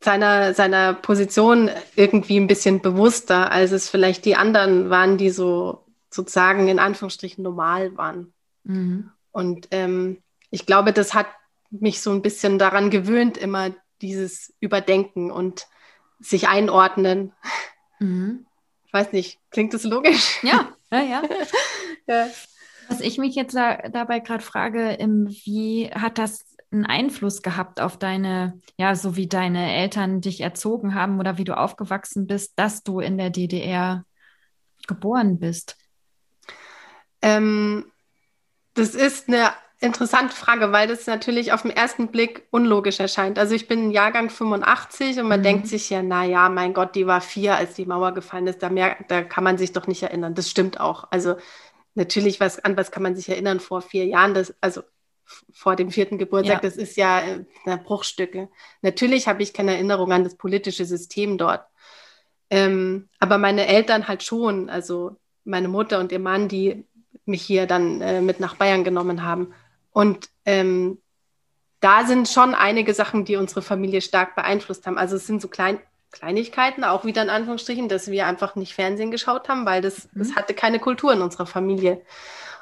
[0.00, 5.85] seiner, seiner Position irgendwie ein bisschen bewusster, als es vielleicht die anderen waren, die so
[6.10, 8.32] sozusagen in Anführungsstrichen normal waren.
[8.64, 9.10] Mhm.
[9.32, 11.26] Und ähm, ich glaube, das hat
[11.70, 15.66] mich so ein bisschen daran gewöhnt, immer dieses Überdenken und
[16.20, 17.32] sich einordnen.
[17.98, 18.46] Mhm.
[18.86, 20.42] Ich weiß nicht, klingt das logisch?
[20.42, 21.22] Ja, ja, ja.
[22.06, 22.28] ja.
[22.88, 24.96] Was ich mich jetzt da, dabei gerade frage,
[25.44, 30.94] wie hat das einen Einfluss gehabt auf deine, ja, so wie deine Eltern dich erzogen
[30.94, 34.04] haben oder wie du aufgewachsen bist, dass du in der DDR
[34.86, 35.76] geboren bist?
[37.22, 37.90] Ähm,
[38.74, 39.50] das ist eine
[39.80, 43.38] interessante Frage, weil das natürlich auf den ersten Blick unlogisch erscheint.
[43.38, 45.44] Also ich bin Jahrgang 85 und man mhm.
[45.44, 48.62] denkt sich ja, na ja, mein Gott, die war vier, als die Mauer gefallen ist.
[48.62, 50.34] Da, mehr, da kann man sich doch nicht erinnern.
[50.34, 51.08] Das stimmt auch.
[51.10, 51.36] Also
[51.94, 54.34] natürlich, was an was kann man sich erinnern vor vier Jahren?
[54.34, 54.82] Das, also
[55.52, 56.68] vor dem vierten Geburtstag, ja.
[56.68, 58.48] das ist ja äh, Bruchstücke.
[58.82, 61.66] Natürlich habe ich keine Erinnerung an das politische System dort.
[62.48, 66.86] Ähm, aber meine Eltern halt schon, also meine Mutter und ihr Mann, die
[67.26, 69.52] mich hier dann äh, mit nach Bayern genommen haben.
[69.92, 70.98] Und ähm,
[71.80, 74.98] da sind schon einige Sachen, die unsere Familie stark beeinflusst haben.
[74.98, 75.78] Also es sind so klein,
[76.10, 80.20] Kleinigkeiten, auch wieder in Anführungsstrichen, dass wir einfach nicht Fernsehen geschaut haben, weil das, mhm.
[80.20, 82.00] das hatte keine Kultur in unserer Familie.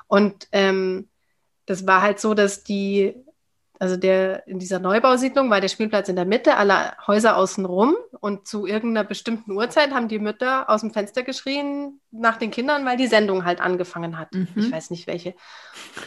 [0.09, 1.09] Und ähm,
[1.67, 3.15] das war halt so, dass die
[3.79, 8.47] also der, in dieser Neubausiedlung war der Spielplatz in der Mitte, alle Häuser außenrum und
[8.47, 12.97] zu irgendeiner bestimmten Uhrzeit haben die Mütter aus dem Fenster geschrien nach den Kindern, weil
[12.97, 14.33] die Sendung halt angefangen hat.
[14.33, 14.49] Mhm.
[14.55, 15.35] Ich weiß nicht welche.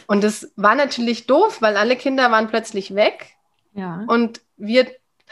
[0.06, 3.36] Und das war natürlich doof, weil alle Kinder waren plötzlich weg.
[3.74, 4.02] Ja.
[4.06, 4.86] Und wir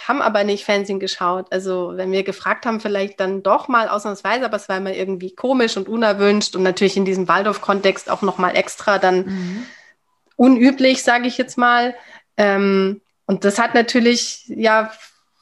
[0.06, 1.46] haben aber nicht Fernsehen geschaut.
[1.50, 5.34] Also wenn wir gefragt haben, vielleicht dann doch mal ausnahmsweise, aber es war immer irgendwie
[5.34, 9.62] komisch und unerwünscht und natürlich in diesem Waldorf-Kontext auch noch mal extra dann mhm.
[10.36, 11.94] unüblich, sage ich jetzt mal.
[12.36, 14.90] Ähm, und das hat natürlich ja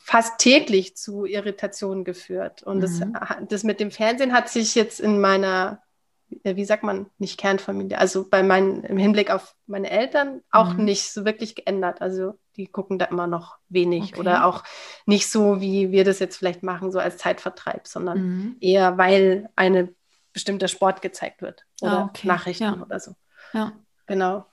[0.05, 2.63] fast täglich zu Irritationen geführt.
[2.63, 2.81] Und mhm.
[2.83, 3.01] das,
[3.49, 5.83] das mit dem Fernsehen hat sich jetzt in meiner,
[6.29, 10.85] wie sagt man, nicht Kernfamilie, also bei meinen, im Hinblick auf meine Eltern auch mhm.
[10.85, 12.03] nicht so wirklich geändert.
[12.03, 14.21] Also die gucken da immer noch wenig okay.
[14.21, 14.63] oder auch
[15.07, 18.57] nicht so, wie wir das jetzt vielleicht machen, so als Zeitvertreib, sondern mhm.
[18.61, 19.95] eher, weil eine
[20.35, 22.27] bestimmter Sport gezeigt wird oder ah, okay.
[22.29, 22.83] Nachrichten ja.
[22.83, 23.15] oder so.
[23.53, 23.73] Ja.
[24.07, 24.45] Genau.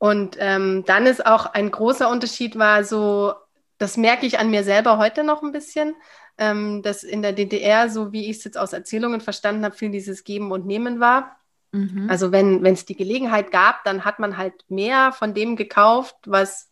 [0.00, 3.34] Und ähm, dann ist auch ein großer Unterschied war so,
[3.76, 5.94] das merke ich an mir selber heute noch ein bisschen,
[6.38, 9.90] ähm, dass in der DDR, so wie ich es jetzt aus Erzählungen verstanden habe, viel
[9.90, 11.36] dieses Geben und Nehmen war.
[11.72, 12.08] Mhm.
[12.08, 16.70] Also wenn es die Gelegenheit gab, dann hat man halt mehr von dem gekauft, was,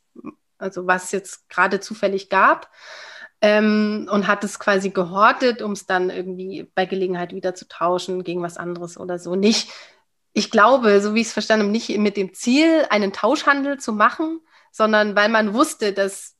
[0.56, 2.70] also was jetzt gerade zufällig gab.
[3.42, 8.24] Ähm, und hat es quasi gehortet, um es dann irgendwie bei Gelegenheit wieder zu tauschen
[8.24, 9.36] gegen was anderes oder so.
[9.36, 9.70] Nicht,
[10.38, 13.92] ich glaube, so wie ich es verstanden habe, nicht mit dem Ziel, einen Tauschhandel zu
[13.92, 16.36] machen, sondern weil man wusste, dass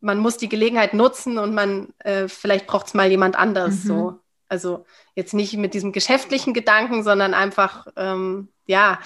[0.00, 3.84] man muss die Gelegenheit nutzen und man äh, vielleicht braucht es mal jemand anders.
[3.84, 3.88] Mhm.
[3.88, 4.18] So.
[4.48, 8.98] Also jetzt nicht mit diesem geschäftlichen Gedanken, sondern einfach ähm, ja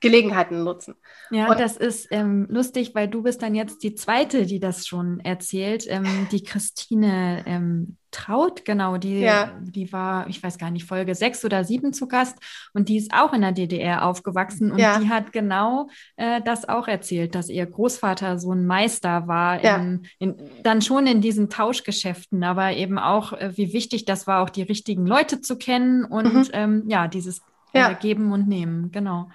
[0.00, 0.94] Gelegenheiten nutzen.
[1.30, 4.86] Ja, und das ist ähm, lustig, weil du bist dann jetzt die zweite, die das
[4.86, 5.86] schon erzählt.
[5.88, 9.52] Ähm, die Christine ähm, Traut, genau, die, ja.
[9.60, 12.38] die war, ich weiß gar nicht, Folge sechs oder sieben zu Gast
[12.72, 14.98] und die ist auch in der DDR aufgewachsen und ja.
[14.98, 19.76] die hat genau äh, das auch erzählt, dass ihr Großvater so ein Meister war, ja.
[19.76, 24.42] in, in, dann schon in diesen Tauschgeschäften, aber eben auch, äh, wie wichtig das war,
[24.42, 26.48] auch die richtigen Leute zu kennen und mhm.
[26.54, 27.42] ähm, ja, dieses
[27.74, 29.28] äh, Geben und Nehmen, genau.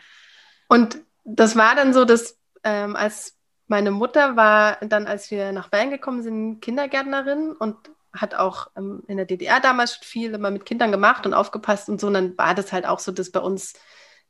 [0.73, 5.69] Und das war dann so, dass ähm, als meine Mutter war dann, als wir nach
[5.69, 7.75] Bayern gekommen sind, Kindergärtnerin und
[8.11, 12.01] hat auch ähm, in der DDR damals viel immer mit Kindern gemacht und aufgepasst und
[12.01, 12.07] so.
[12.07, 13.75] Und dann war das halt auch so, dass bei uns,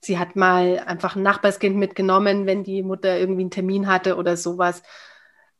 [0.02, 4.36] sie hat mal einfach ein Nachbarskind mitgenommen, wenn die Mutter irgendwie einen Termin hatte oder
[4.36, 4.84] sowas.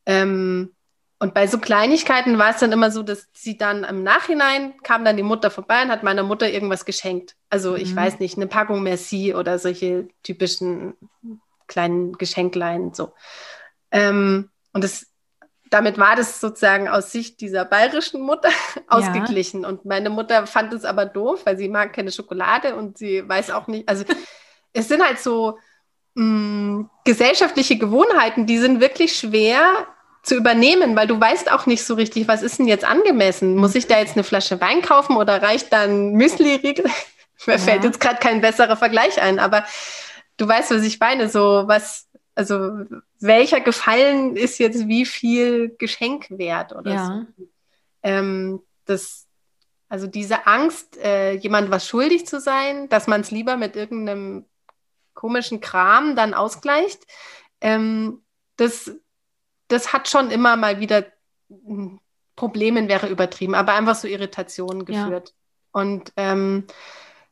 [0.04, 0.73] Ähm,
[1.18, 5.04] und bei so Kleinigkeiten war es dann immer so, dass sie dann im Nachhinein kam
[5.04, 7.36] dann die Mutter vorbei und hat meiner Mutter irgendwas geschenkt.
[7.50, 7.96] Also ich mhm.
[7.96, 10.94] weiß nicht, eine Packung Merci oder solche typischen
[11.66, 13.14] kleinen Geschenklein so.
[13.90, 15.06] Ähm, und das
[15.70, 18.50] damit war das sozusagen aus Sicht dieser bayerischen Mutter
[18.88, 19.62] ausgeglichen.
[19.62, 19.68] Ja.
[19.68, 23.50] Und meine Mutter fand es aber doof, weil sie mag keine Schokolade und sie weiß
[23.50, 24.04] auch nicht, also
[24.72, 25.58] es sind halt so
[26.14, 29.86] mh, mm, gesellschaftliche Gewohnheiten, die sind wirklich schwer
[30.24, 33.56] zu übernehmen, weil du weißt auch nicht so richtig, was ist denn jetzt angemessen?
[33.56, 36.86] Muss ich da jetzt eine Flasche Wein kaufen oder reicht dann Müsli-Riegel?
[37.46, 37.58] Mir ja.
[37.58, 39.64] fällt jetzt gerade kein besserer Vergleich ein, aber
[40.38, 42.70] du weißt, was ich meine, so was, also
[43.20, 47.06] welcher Gefallen ist jetzt wie viel Geschenk wert oder ja.
[47.06, 47.44] so.
[48.02, 49.26] Ähm, das,
[49.90, 54.46] also diese Angst, äh, jemand was schuldig zu sein, dass man es lieber mit irgendeinem
[55.12, 57.02] komischen Kram dann ausgleicht,
[57.60, 58.22] ähm,
[58.56, 58.90] das,
[59.68, 61.06] das hat schon immer mal wieder
[61.48, 62.00] hm,
[62.36, 65.28] Problemen wäre übertrieben, aber einfach so Irritationen geführt.
[65.28, 65.80] Ja.
[65.80, 66.66] Und ähm,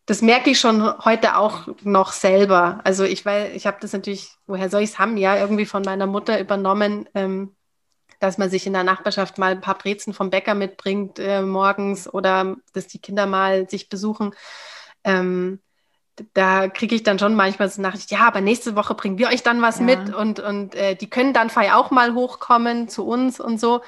[0.06, 2.80] das merke ich schon heute auch noch selber.
[2.84, 5.16] Also ich weiß, ich habe das natürlich, woher soll ich es haben?
[5.16, 7.54] Ja, irgendwie von meiner Mutter übernommen, ähm,
[8.18, 12.12] dass man sich in der Nachbarschaft mal ein paar Brezen vom Bäcker mitbringt äh, morgens
[12.12, 14.34] oder dass die Kinder mal sich besuchen.
[15.04, 15.60] Ähm,
[16.34, 19.42] da kriege ich dann schon manchmal so Nachricht, ja, aber nächste Woche bringen wir euch
[19.42, 19.84] dann was ja.
[19.84, 23.80] mit und, und äh, die können dann vielleicht auch mal hochkommen zu uns und so.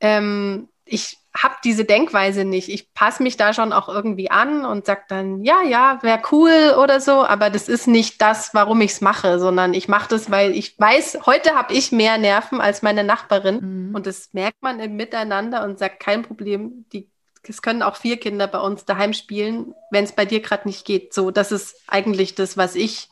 [0.00, 2.68] Ähm, ich habe diese Denkweise nicht.
[2.68, 6.74] Ich passe mich da schon auch irgendwie an und sage dann, ja, ja, wäre cool
[6.82, 10.30] oder so, aber das ist nicht das, warum ich es mache, sondern ich mache das,
[10.30, 13.94] weil ich weiß, heute habe ich mehr Nerven als meine Nachbarin mhm.
[13.94, 17.08] und das merkt man im Miteinander und sagt, kein Problem, die
[17.42, 20.84] es können auch vier Kinder bei uns daheim spielen, wenn es bei dir gerade nicht
[20.84, 21.14] geht.
[21.14, 23.08] So, das ist eigentlich das, was ich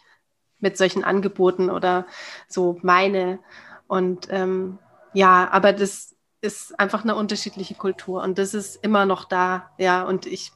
[0.60, 2.06] mit solchen Angeboten oder
[2.48, 3.38] so meine.
[3.86, 4.78] Und ähm,
[5.14, 9.70] ja, aber das ist einfach eine unterschiedliche Kultur und das ist immer noch da.
[9.78, 10.52] Ja, und ich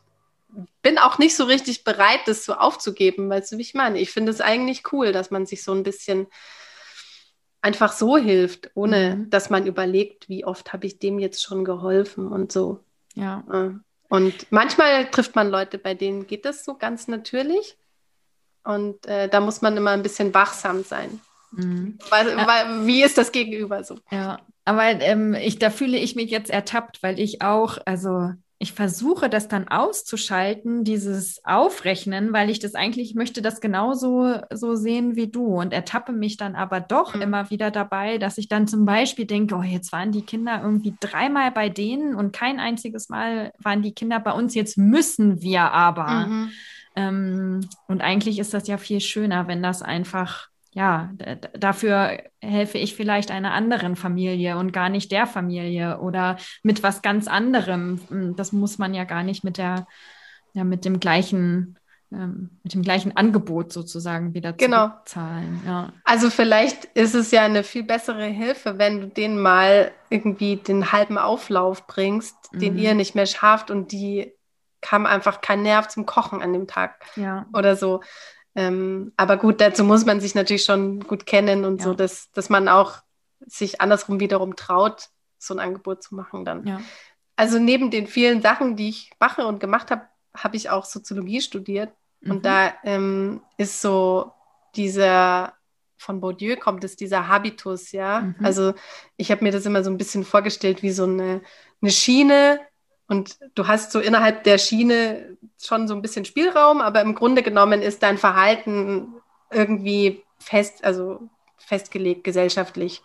[0.82, 3.98] bin auch nicht so richtig bereit, das so aufzugeben, weißt du, wie ich meine?
[3.98, 6.26] Ich finde es eigentlich cool, dass man sich so ein bisschen
[7.62, 9.30] einfach so hilft, ohne mhm.
[9.30, 12.85] dass man überlegt, wie oft habe ich dem jetzt schon geholfen und so.
[13.14, 13.44] Ja.
[14.09, 17.77] Und manchmal trifft man Leute, bei denen geht das so ganz natürlich.
[18.64, 21.20] Und äh, da muss man immer ein bisschen wachsam sein.
[21.53, 21.98] Mhm.
[22.11, 22.46] Weil, ja.
[22.46, 23.98] weil, wie ist das Gegenüber so?
[24.11, 28.75] Ja, aber ähm, ich, da fühle ich mich jetzt ertappt, weil ich auch, also ich
[28.75, 35.16] versuche das dann auszuschalten, dieses Aufrechnen, weil ich das eigentlich möchte das genauso so sehen
[35.16, 37.22] wie du und ertappe mich dann aber doch mhm.
[37.22, 40.94] immer wieder dabei, dass ich dann zum Beispiel denke, oh, jetzt waren die Kinder irgendwie
[41.01, 45.72] dreimal bei denen und kein einziges Mal waren die Kinder bei uns, jetzt müssen wir
[45.72, 46.27] aber.
[46.27, 46.51] Mhm.
[46.94, 51.11] Ähm, und eigentlich ist das ja viel schöner, wenn das einfach ja,
[51.52, 57.02] dafür helfe ich vielleicht einer anderen Familie und gar nicht der Familie oder mit was
[57.02, 58.00] ganz anderem.
[58.08, 59.87] Hm, das muss man ja gar nicht mit der,
[60.54, 61.78] ja, mit dem gleichen,
[62.11, 64.92] ähm, mit dem gleichen Angebot sozusagen wieder genau.
[65.04, 65.61] zahlen.
[65.66, 65.92] Ja.
[66.04, 70.90] Also vielleicht ist es ja eine viel bessere Hilfe, wenn du denen mal irgendwie den
[70.90, 72.58] halben Auflauf bringst, mhm.
[72.61, 74.32] den ihr nicht mehr schafft und die
[74.80, 77.44] kam einfach kein Nerv zum Kochen an dem Tag ja.
[77.52, 78.00] oder so.
[78.54, 81.84] Ähm, aber gut, dazu muss man sich natürlich schon gut kennen und ja.
[81.84, 82.98] so, dass, dass man auch
[83.46, 86.66] sich andersrum wiederum traut, so ein Angebot zu machen dann.
[86.66, 86.80] Ja.
[87.36, 90.02] Also neben den vielen Sachen, die ich mache und gemacht habe,
[90.36, 91.92] habe ich auch Soziologie studiert.
[92.20, 92.30] Mhm.
[92.30, 94.32] Und da ähm, ist so
[94.76, 95.54] dieser,
[95.96, 98.20] von Bourdieu kommt es, dieser Habitus, ja.
[98.20, 98.36] Mhm.
[98.42, 98.74] Also
[99.16, 101.42] ich habe mir das immer so ein bisschen vorgestellt wie so eine,
[101.80, 102.60] eine Schiene,
[103.12, 107.42] und du hast so innerhalb der Schiene schon so ein bisschen Spielraum, aber im Grunde
[107.42, 109.12] genommen ist dein Verhalten
[109.51, 113.03] irgendwie fest, also festgelegt gesellschaftlich.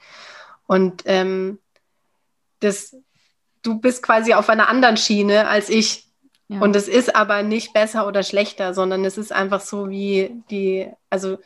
[0.65, 1.59] Und ähm,
[2.61, 2.95] das,
[3.63, 6.07] du bist quasi auf einer anderen Schiene als ich.
[6.47, 6.61] Ja.
[6.61, 10.89] Und es ist aber nicht besser oder schlechter, sondern es ist einfach so wie die,
[11.09, 11.37] also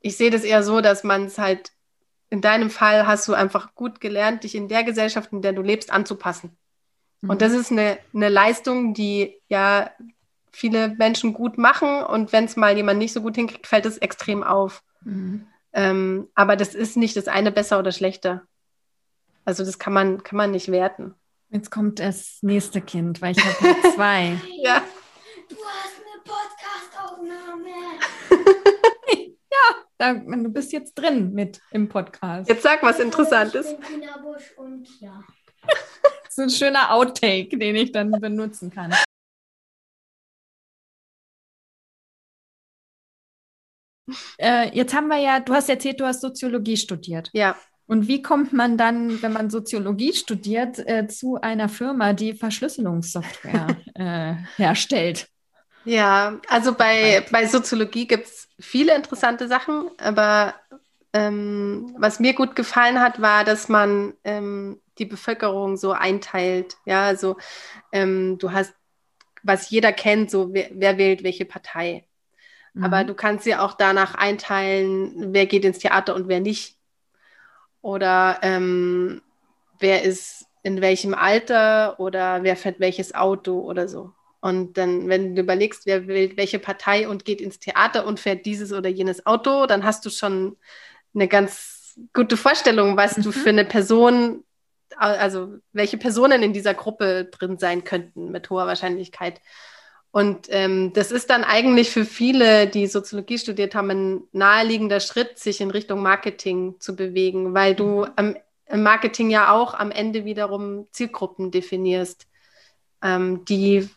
[0.00, 1.70] ich sehe das eher so, dass man es halt,
[2.30, 5.62] in deinem Fall hast du einfach gut gelernt, dich in der Gesellschaft, in der du
[5.62, 6.56] lebst, anzupassen.
[7.22, 7.60] Und das mhm.
[7.60, 9.90] ist eine, eine Leistung, die ja
[10.52, 12.02] viele Menschen gut machen.
[12.02, 14.82] Und wenn es mal jemand nicht so gut hinkriegt, fällt es extrem auf.
[15.02, 15.46] Mhm.
[15.72, 18.42] Ähm, aber das ist nicht das eine besser oder schlechter.
[19.44, 21.14] Also das kann man, kann man nicht werten.
[21.50, 24.40] Jetzt kommt das nächste Kind, weil ich habe zwei.
[24.62, 24.82] ja.
[25.48, 27.68] Du hast eine Podcast-Aufnahme.
[29.50, 32.48] ja, da, du bist jetzt drin mit im Podcast.
[32.48, 33.66] Jetzt sag was Interessantes.
[33.70, 35.22] Ich bin Busch und ja
[36.36, 38.94] so ein schöner Outtake, den ich dann benutzen kann.
[44.38, 47.30] Äh, jetzt haben wir ja, du hast erzählt, du hast Soziologie studiert.
[47.32, 47.56] Ja.
[47.86, 53.76] Und wie kommt man dann, wenn man Soziologie studiert, äh, zu einer Firma, die Verschlüsselungssoftware
[53.94, 55.28] äh, herstellt?
[55.84, 60.54] Ja, also bei, bei Soziologie gibt es viele interessante Sachen, aber
[61.12, 66.76] ähm, was mir gut gefallen hat, war, dass man ähm, die Bevölkerung so einteilt.
[66.84, 67.36] Ja, also
[67.92, 68.74] ähm, du hast,
[69.42, 72.06] was jeder kennt, so wer, wer wählt welche Partei.
[72.74, 72.84] Mhm.
[72.84, 76.76] Aber du kannst sie auch danach einteilen, wer geht ins Theater und wer nicht.
[77.82, 79.22] Oder ähm,
[79.78, 84.12] wer ist in welchem Alter oder wer fährt welches Auto oder so.
[84.40, 88.46] Und dann, wenn du überlegst, wer wählt welche Partei und geht ins Theater und fährt
[88.46, 90.56] dieses oder jenes Auto, dann hast du schon
[91.14, 93.22] eine ganz gute Vorstellung, was mhm.
[93.22, 94.44] du für eine Person,
[94.96, 99.40] also welche Personen in dieser Gruppe drin sein könnten mit hoher Wahrscheinlichkeit.
[100.16, 105.38] Und ähm, das ist dann eigentlich für viele, die Soziologie studiert haben, ein naheliegender Schritt,
[105.38, 108.12] sich in Richtung Marketing zu bewegen, weil du mhm.
[108.16, 112.26] am, im Marketing ja auch am Ende wiederum Zielgruppen definierst,
[113.02, 113.90] ähm, die,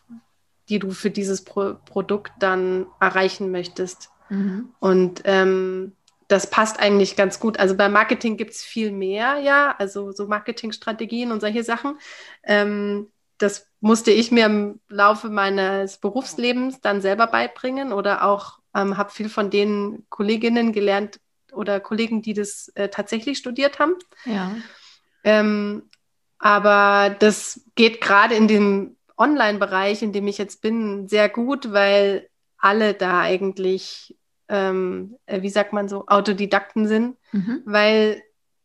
[0.68, 4.10] die du für dieses Pro Produkt dann erreichen möchtest.
[4.28, 4.74] Mhm.
[4.78, 5.92] Und ähm,
[6.30, 7.58] das passt eigentlich ganz gut.
[7.58, 11.98] Also beim Marketing gibt es viel mehr, ja, also so Marketingstrategien und solche Sachen.
[12.44, 18.96] Ähm, das musste ich mir im Laufe meines Berufslebens dann selber beibringen oder auch ähm,
[18.96, 21.18] habe viel von den Kolleginnen gelernt
[21.52, 23.94] oder Kollegen, die das äh, tatsächlich studiert haben.
[24.24, 24.54] Ja.
[25.24, 25.90] Ähm,
[26.38, 32.28] aber das geht gerade in dem Online-Bereich, in dem ich jetzt bin, sehr gut, weil
[32.56, 34.16] alle da eigentlich,
[34.50, 37.62] ähm, äh, wie sagt man so, Autodidakten sind, mhm.
[37.64, 38.22] weil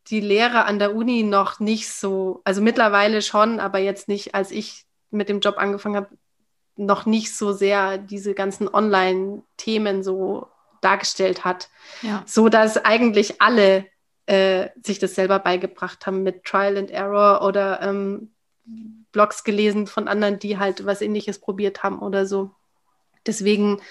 [0.07, 4.51] die Lehre an der Uni noch nicht so, also mittlerweile schon, aber jetzt nicht, als
[4.51, 6.09] ich mit dem Job angefangen habe,
[6.75, 10.47] noch nicht so sehr diese ganzen Online-Themen so
[10.81, 11.69] dargestellt hat.
[12.01, 12.23] Ja.
[12.25, 13.85] So dass eigentlich alle
[14.25, 18.31] äh, sich das selber beigebracht haben mit Trial and Error oder ähm,
[19.11, 22.51] Blogs gelesen von anderen, die halt was ähnliches probiert haben oder so.
[23.25, 23.81] Deswegen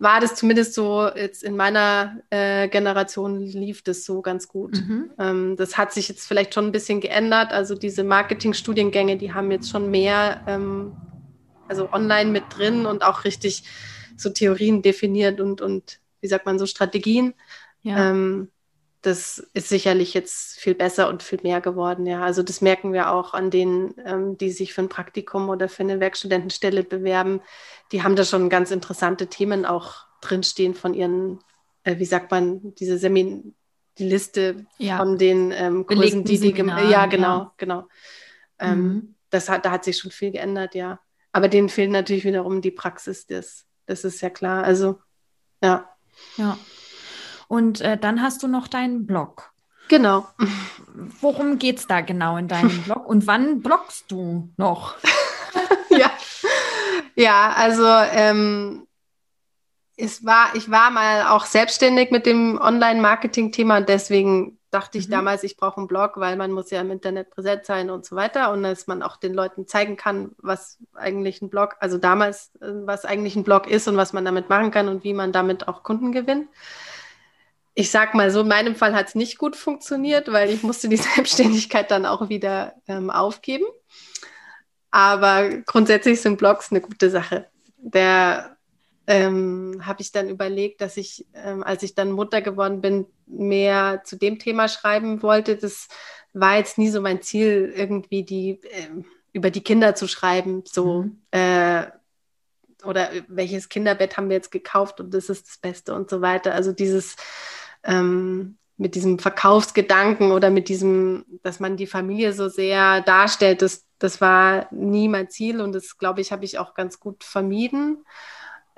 [0.00, 4.80] war das zumindest so, jetzt in meiner äh, Generation lief das so ganz gut.
[4.80, 5.10] Mhm.
[5.18, 7.52] Ähm, das hat sich jetzt vielleicht schon ein bisschen geändert.
[7.52, 10.96] Also diese Marketingstudiengänge, die haben jetzt schon mehr, ähm,
[11.68, 13.62] also online mit drin und auch richtig
[14.16, 17.34] so Theorien definiert und, und wie sagt man, so Strategien.
[17.82, 18.10] Ja.
[18.10, 18.48] Ähm,
[19.02, 22.06] das ist sicherlich jetzt viel besser und viel mehr geworden.
[22.06, 25.68] Ja, also das merken wir auch an denen, ähm, die sich für ein Praktikum oder
[25.68, 27.40] für eine Werkstudentenstelle bewerben.
[27.92, 31.38] Die haben da schon ganz interessante Themen auch drinstehen von ihren,
[31.84, 33.54] äh, wie sagt man, diese Semin,
[33.98, 34.98] die Liste ja.
[34.98, 37.54] von den ähm, Kursen, die die gemacht Ja, genau, ja.
[37.56, 37.88] genau.
[38.58, 39.14] Ähm, mhm.
[39.30, 41.00] das hat, da hat sich schon viel geändert, ja.
[41.32, 44.64] Aber denen fehlt natürlich wiederum die Praxis, das, das ist ja klar.
[44.64, 44.98] Also,
[45.62, 45.88] ja.
[46.36, 46.58] Ja.
[47.50, 49.50] Und äh, dann hast du noch deinen Blog.
[49.88, 50.28] Genau.
[51.20, 54.94] Worum geht es da genau in deinem Blog und wann bloggst du noch?
[55.90, 56.12] ja.
[57.16, 58.86] ja, also ähm,
[59.96, 65.12] es war, ich war mal auch selbstständig mit dem Online-Marketing-Thema und deswegen dachte ich mhm.
[65.12, 68.14] damals, ich brauche einen Blog, weil man muss ja im Internet präsent sein und so
[68.14, 72.52] weiter und dass man auch den Leuten zeigen kann, was eigentlich ein Blog, also damals,
[72.60, 75.32] äh, was eigentlich ein Blog ist und was man damit machen kann und wie man
[75.32, 76.46] damit auch Kunden gewinnt
[77.74, 80.88] ich sag mal so, in meinem Fall hat es nicht gut funktioniert, weil ich musste
[80.88, 83.64] die Selbstständigkeit dann auch wieder ähm, aufgeben.
[84.90, 87.46] Aber grundsätzlich sind Blogs eine gute Sache.
[87.76, 88.56] Der
[89.06, 94.02] ähm, habe ich dann überlegt, dass ich, ähm, als ich dann Mutter geworden bin, mehr
[94.04, 95.56] zu dem Thema schreiben wollte.
[95.56, 95.88] Das
[96.32, 99.02] war jetzt nie so mein Ziel, irgendwie die äh,
[99.32, 101.18] über die Kinder zu schreiben, so mhm.
[101.30, 101.86] äh,
[102.84, 106.54] oder welches Kinderbett haben wir jetzt gekauft und das ist das Beste und so weiter.
[106.54, 107.16] Also dieses
[107.84, 113.84] ähm, mit diesem Verkaufsgedanken oder mit diesem, dass man die Familie so sehr darstellt, das,
[113.98, 117.98] das war nie mein Ziel und das, glaube ich, habe ich auch ganz gut vermieden.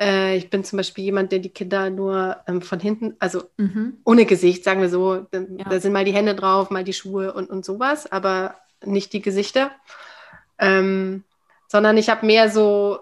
[0.00, 3.98] Äh, ich bin zum Beispiel jemand, der die Kinder nur ähm, von hinten, also mhm.
[4.04, 5.68] ohne Gesicht, sagen wir so, da, ja.
[5.70, 9.22] da, sind mal die Hände drauf, mal die Schuhe und, und sowas, aber nicht die
[9.22, 9.70] Gesichter.
[10.58, 11.22] Ähm,
[11.68, 12.98] sondern ich habe mehr so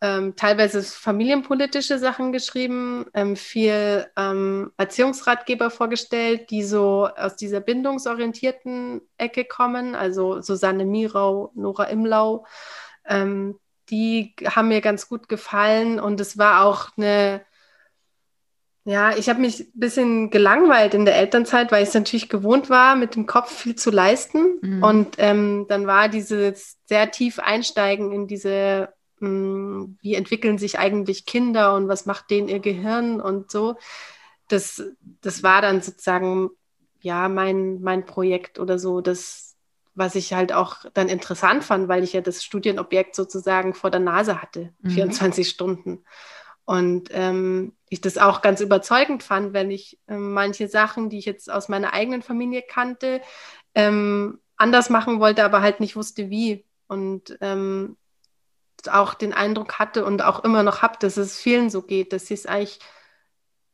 [0.00, 9.00] ähm, teilweise familienpolitische Sachen geschrieben, ähm, viel ähm, Erziehungsratgeber vorgestellt, die so aus dieser bindungsorientierten
[9.16, 12.46] Ecke kommen, also Susanne Mirau, Nora Imlau.
[13.06, 13.58] Ähm,
[13.90, 17.40] die haben mir ganz gut gefallen und es war auch eine,
[18.84, 22.70] ja, ich habe mich ein bisschen gelangweilt in der Elternzeit, weil ich es natürlich gewohnt
[22.70, 24.58] war, mit dem Kopf viel zu leisten.
[24.60, 24.82] Mhm.
[24.82, 31.74] Und ähm, dann war dieses sehr tief Einsteigen in diese wie entwickeln sich eigentlich Kinder
[31.74, 33.76] und was macht denen ihr Gehirn und so.
[34.48, 34.82] Das,
[35.20, 36.50] das war dann sozusagen
[37.00, 39.56] ja mein, mein Projekt oder so, das,
[39.94, 44.00] was ich halt auch dann interessant fand, weil ich ja das Studienobjekt sozusagen vor der
[44.00, 44.90] Nase hatte, mhm.
[44.90, 46.04] 24 Stunden.
[46.64, 51.24] Und ähm, ich das auch ganz überzeugend fand, wenn ich äh, manche Sachen, die ich
[51.24, 53.22] jetzt aus meiner eigenen Familie kannte,
[53.74, 56.66] ähm, anders machen wollte, aber halt nicht wusste, wie.
[56.86, 57.96] Und ähm,
[58.86, 62.26] auch den Eindruck hatte und auch immer noch habe, dass es vielen so geht, dass
[62.26, 62.78] sie es eigentlich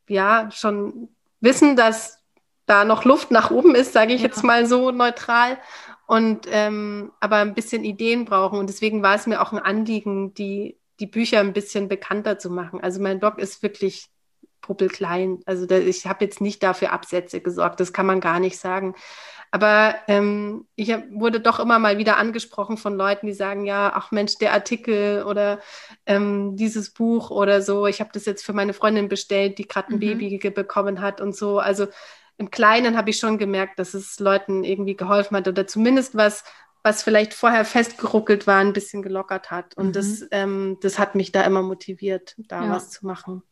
[0.08, 1.08] ja schon
[1.40, 2.18] wissen, dass
[2.66, 4.28] da noch Luft nach oben ist, sage ich ja.
[4.28, 5.58] jetzt mal so neutral,
[6.06, 8.58] und ähm, aber ein bisschen Ideen brauchen.
[8.58, 12.50] Und deswegen war es mir auch ein Anliegen, die die Bücher ein bisschen bekannter zu
[12.50, 12.80] machen.
[12.80, 14.08] Also mein Blog ist wirklich
[14.60, 15.40] puppelklein.
[15.46, 18.94] Also da, ich habe jetzt nicht dafür Absätze gesorgt, das kann man gar nicht sagen.
[19.54, 23.92] Aber ähm, ich hab, wurde doch immer mal wieder angesprochen von Leuten, die sagen, ja,
[23.94, 25.60] ach Mensch, der Artikel oder
[26.06, 29.92] ähm, dieses Buch oder so, ich habe das jetzt für meine Freundin bestellt, die gerade
[29.92, 30.18] ein mhm.
[30.18, 31.60] Baby bekommen hat und so.
[31.60, 31.86] Also
[32.36, 36.42] im Kleinen habe ich schon gemerkt, dass es Leuten irgendwie geholfen hat oder zumindest was,
[36.82, 39.76] was vielleicht vorher festgeruckelt war, ein bisschen gelockert hat.
[39.76, 39.92] Und mhm.
[39.92, 42.70] das, ähm, das hat mich da immer motiviert, da ja.
[42.70, 43.44] was zu machen.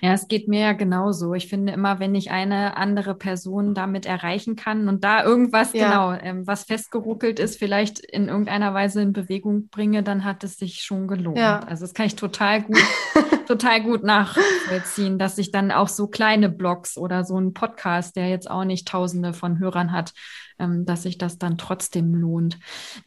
[0.00, 1.34] Ja, es geht mir ja genauso.
[1.34, 5.88] Ich finde immer, wenn ich eine andere Person damit erreichen kann und da irgendwas, ja.
[5.88, 10.56] genau, ähm, was festgeruckelt ist, vielleicht in irgendeiner Weise in Bewegung bringe, dann hat es
[10.56, 11.38] sich schon gelohnt.
[11.38, 11.60] Ja.
[11.60, 12.78] Also das kann ich total gut,
[13.46, 18.28] total gut nachvollziehen, dass sich dann auch so kleine Blogs oder so ein Podcast, der
[18.28, 20.12] jetzt auch nicht tausende von Hörern hat,
[20.58, 22.58] ähm, dass sich das dann trotzdem lohnt.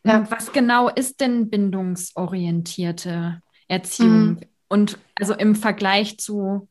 [0.04, 0.18] Ja.
[0.18, 4.26] Ähm, was genau ist denn bindungsorientierte Erziehung?
[4.26, 4.40] Mhm.
[4.68, 6.68] Und also im Vergleich zu,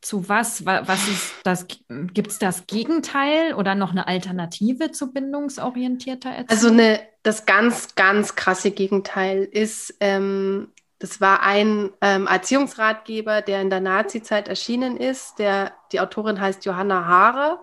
[0.00, 0.66] zu was?
[0.66, 1.66] Was ist das?
[1.88, 6.48] Gibt es das Gegenteil oder noch eine Alternative zu bindungsorientierter Erziehung?
[6.48, 13.60] Also eine, das ganz, ganz krasse Gegenteil ist, ähm, das war ein ähm, Erziehungsratgeber, der
[13.60, 15.38] in der Nazi-Zeit erschienen ist.
[15.38, 17.60] Der, die Autorin heißt Johanna Haare.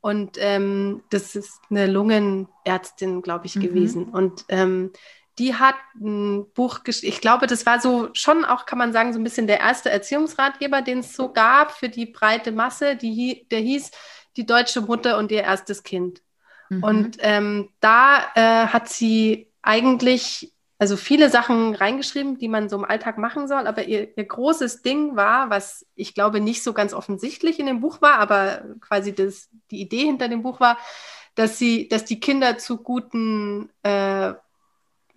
[0.00, 3.60] Und ähm, das ist eine Lungenärztin, glaube ich, mhm.
[3.60, 4.04] gewesen.
[4.04, 4.92] Und ähm,
[5.38, 7.12] die hat ein Buch geschrieben.
[7.12, 9.90] Ich glaube, das war so schon auch, kann man sagen, so ein bisschen der erste
[9.90, 12.96] Erziehungsratgeber, den es so gab für die breite Masse.
[12.96, 13.90] Die, der hieß
[14.36, 16.22] Die deutsche Mutter und ihr erstes Kind.
[16.68, 16.82] Mhm.
[16.82, 22.84] Und ähm, da äh, hat sie eigentlich also viele Sachen reingeschrieben, die man so im
[22.84, 23.66] Alltag machen soll.
[23.66, 27.80] Aber ihr, ihr großes Ding war, was ich glaube nicht so ganz offensichtlich in dem
[27.80, 30.78] Buch war, aber quasi das, die Idee hinter dem Buch war,
[31.34, 34.34] dass sie, dass die Kinder zu guten äh,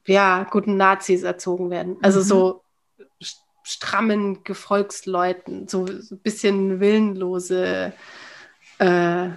[0.09, 1.97] ja, guten Nazis erzogen werden.
[2.01, 2.23] Also mhm.
[2.23, 2.63] so
[3.63, 7.93] strammen Gefolgsleuten, so, so ein bisschen willenlose,
[8.79, 9.29] äh,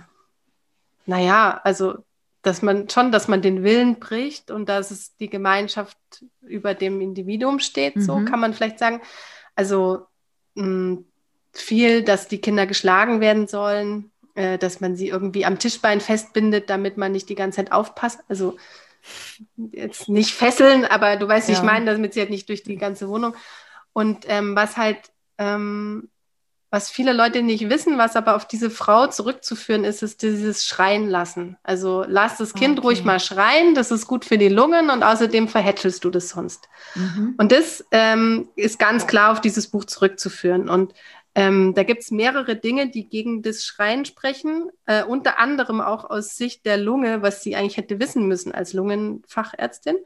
[1.05, 1.99] naja, also
[2.43, 5.97] dass man schon, dass man den Willen bricht und dass es die Gemeinschaft
[6.41, 8.03] über dem Individuum steht, mhm.
[8.03, 9.01] so kann man vielleicht sagen.
[9.55, 10.07] Also
[10.55, 11.05] mh, hm,
[11.53, 16.69] viel, dass die Kinder geschlagen werden sollen, äh, dass man sie irgendwie am Tischbein festbindet,
[16.71, 18.21] damit man nicht die ganze Zeit aufpasst.
[18.29, 18.57] Also
[19.73, 21.55] jetzt nicht fesseln, aber du weißt, ja.
[21.57, 23.35] ich meine, damit sie halt nicht durch die ganze Wohnung.
[23.93, 24.99] Und ähm, was halt,
[25.39, 26.09] ähm,
[26.71, 31.07] was viele Leute nicht wissen, was aber auf diese Frau zurückzuführen ist, ist dieses Schreien
[31.07, 31.59] lassen.
[31.63, 32.89] Also lass das Kind okay.
[32.89, 36.71] ruhig mal schreien, das ist gut für die Lungen und außerdem verhätschelst du das sonst.
[36.95, 37.35] Mhm.
[37.37, 40.71] Und das ähm, ist ganz klar auf dieses Buch zurückzuführen.
[40.71, 40.95] Und
[41.35, 46.09] ähm, da gibt es mehrere Dinge, die gegen das Schreien sprechen, äh, unter anderem auch
[46.09, 49.97] aus Sicht der Lunge, was sie eigentlich hätte wissen müssen als Lungenfachärztin.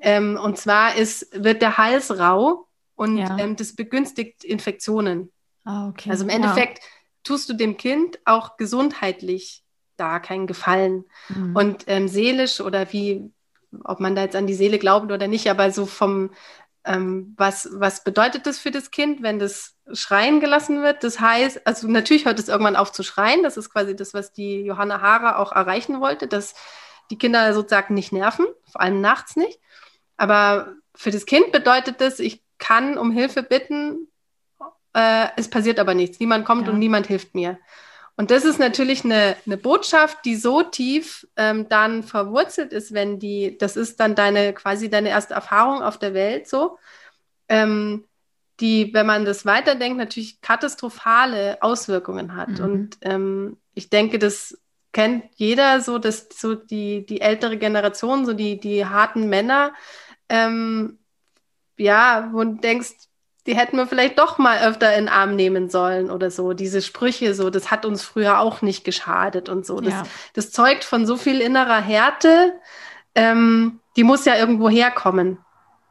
[0.00, 3.36] Ähm, und zwar ist, wird der Hals rau und ja.
[3.38, 5.32] ähm, das begünstigt Infektionen.
[5.64, 6.10] Ah, okay.
[6.10, 6.84] Also im Endeffekt ja.
[7.24, 9.64] tust du dem Kind auch gesundheitlich
[9.96, 11.04] da keinen Gefallen.
[11.28, 11.56] Mhm.
[11.56, 13.30] Und ähm, seelisch oder wie,
[13.84, 16.30] ob man da jetzt an die Seele glaubt oder nicht, aber so vom,
[16.84, 21.04] ähm, was, was bedeutet das für das Kind, wenn das schreien gelassen wird?
[21.04, 23.42] Das heißt, also natürlich hört es irgendwann auf zu schreien.
[23.42, 26.54] Das ist quasi das, was die Johanna Hara auch erreichen wollte, dass
[27.10, 29.60] die Kinder sozusagen nicht nerven, vor allem nachts nicht.
[30.16, 34.08] Aber für das Kind bedeutet das, ich kann um Hilfe bitten,
[34.94, 36.20] äh, es passiert aber nichts.
[36.20, 36.72] Niemand kommt ja.
[36.72, 37.58] und niemand hilft mir.
[38.16, 43.18] Und das ist natürlich eine, eine Botschaft, die so tief ähm, dann verwurzelt ist, wenn
[43.18, 46.78] die, das ist dann deine quasi deine erste Erfahrung auf der Welt so,
[47.48, 48.04] ähm,
[48.60, 52.58] die, wenn man das weiterdenkt, natürlich katastrophale Auswirkungen hat.
[52.58, 52.64] Mhm.
[52.64, 54.58] Und ähm, ich denke, das
[54.92, 59.72] kennt jeder so, dass so die, die ältere Generation, so die, die harten Männer,
[60.28, 60.98] ähm,
[61.76, 62.90] ja, wo du denkst,
[63.46, 66.52] die hätten wir vielleicht doch mal öfter in den Arm nehmen sollen oder so.
[66.52, 69.80] Diese Sprüche, so, das hat uns früher auch nicht geschadet und so.
[69.80, 70.02] Das, ja.
[70.34, 72.54] das zeugt von so viel innerer Härte,
[73.14, 75.38] ähm, die muss ja irgendwo herkommen.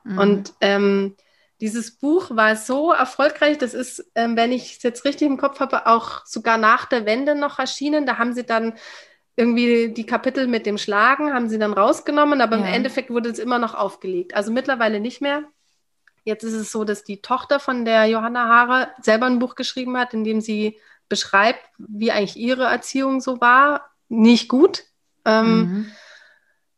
[0.03, 0.17] Mhm.
[0.17, 1.15] Und ähm,
[1.61, 5.59] dieses Buch war so erfolgreich, das ist, ähm, wenn ich es jetzt richtig im Kopf
[5.59, 8.05] habe, auch sogar nach der Wende noch erschienen.
[8.05, 8.73] Da haben sie dann
[9.35, 12.65] irgendwie die Kapitel mit dem Schlagen, haben sie dann rausgenommen, aber ja.
[12.65, 14.35] im Endeffekt wurde es immer noch aufgelegt.
[14.35, 15.43] Also mittlerweile nicht mehr.
[16.23, 19.97] Jetzt ist es so, dass die Tochter von der Johanna Haare selber ein Buch geschrieben
[19.97, 23.89] hat, in dem sie beschreibt, wie eigentlich ihre Erziehung so war.
[24.07, 24.83] Nicht gut.
[25.25, 25.91] Ähm, mhm.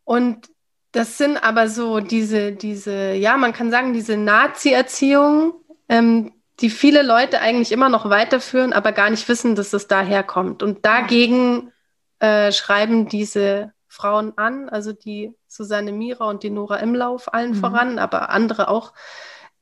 [0.04, 0.50] Und
[0.92, 5.54] das sind aber so diese, diese, ja, man kann sagen, diese Nazi-Erziehung,
[5.88, 10.24] ähm, die viele Leute eigentlich immer noch weiterführen, aber gar nicht wissen, dass es daher
[10.24, 10.64] kommt.
[10.64, 11.72] Und dagegen
[12.20, 17.56] äh, schreiben diese Frauen an, also die Susanne Mira und die Nora Imlauf allen mhm.
[17.56, 18.94] voran, aber andere auch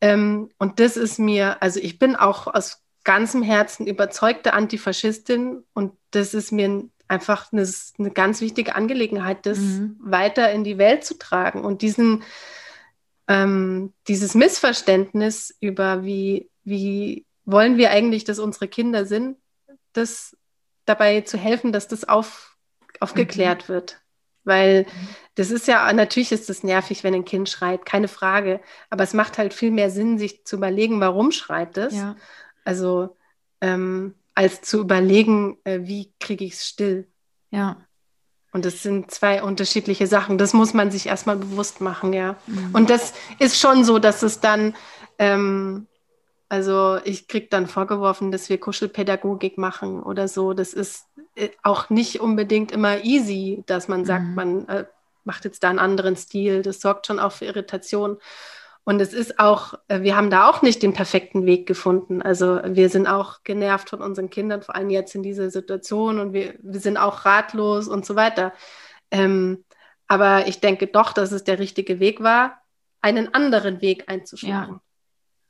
[0.01, 5.93] Ähm, und das ist mir, also ich bin auch aus ganzem Herzen überzeugte Antifaschistin und
[6.11, 9.97] das ist mir einfach eine, eine ganz wichtige Angelegenheit, das mhm.
[9.99, 12.23] weiter in die Welt zu tragen und diesen,
[13.27, 19.37] ähm, dieses Missverständnis über wie, wie wollen wir eigentlich, dass unsere Kinder sind,
[19.93, 20.37] das
[20.85, 22.57] dabei zu helfen, dass das auf,
[22.99, 23.73] aufgeklärt mhm.
[23.73, 24.01] wird.
[24.49, 24.85] Weil
[25.35, 28.59] das ist ja, natürlich ist es nervig, wenn ein Kind schreit, keine Frage.
[28.89, 31.95] Aber es macht halt viel mehr Sinn, sich zu überlegen, warum schreit es.
[31.95, 32.17] Ja.
[32.65, 33.15] Also
[33.61, 37.07] ähm, als zu überlegen, äh, wie kriege ich es still.
[37.51, 37.77] Ja.
[38.51, 40.37] Und das sind zwei unterschiedliche Sachen.
[40.37, 42.35] Das muss man sich erstmal bewusst machen, ja.
[42.47, 42.71] Mhm.
[42.73, 44.75] Und das ist schon so, dass es dann,
[45.19, 45.87] ähm,
[46.49, 50.53] also ich kriege dann vorgeworfen, dass wir Kuschelpädagogik machen oder so.
[50.53, 51.05] Das ist
[51.63, 54.35] auch nicht unbedingt immer easy, dass man sagt, mhm.
[54.35, 54.85] man äh,
[55.23, 56.61] macht jetzt da einen anderen Stil.
[56.61, 58.17] Das sorgt schon auch für Irritation.
[58.83, 62.21] Und es ist auch, äh, wir haben da auch nicht den perfekten Weg gefunden.
[62.21, 66.33] Also wir sind auch genervt von unseren Kindern, vor allem jetzt in dieser Situation und
[66.33, 68.53] wir, wir sind auch ratlos und so weiter.
[69.11, 69.63] Ähm,
[70.07, 72.63] aber ich denke doch, dass es der richtige Weg war,
[73.01, 74.79] einen anderen Weg einzuschlagen.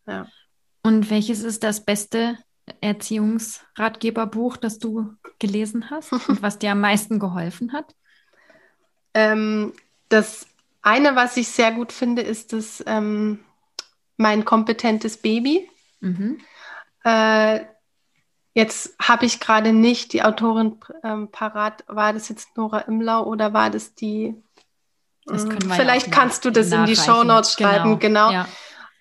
[0.06, 0.14] Ja.
[0.14, 0.28] ja.
[0.84, 2.38] Und welches ist das beste
[2.82, 7.96] Erziehungsratgeberbuch, das du gelesen hast und was dir am meisten geholfen hat?
[9.14, 9.74] Ähm,
[10.10, 10.48] das
[10.82, 13.40] eine, was ich sehr gut finde, ist das ähm,
[14.18, 15.70] mein kompetentes Baby.
[16.00, 16.40] Mhm.
[17.04, 17.62] Äh,
[18.54, 21.84] jetzt habe ich gerade nicht die Autorin ähm, parat.
[21.88, 24.36] War das jetzt Nora Imlau oder war das die?
[25.26, 28.30] Das ähm, vielleicht ja kannst du das in die Show Notes schreiben, genau.
[28.30, 28.32] genau.
[28.32, 28.48] Ja.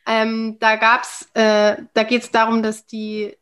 [0.06, 3.36] Ähm, da gab's, äh, da geht es darum, dass die,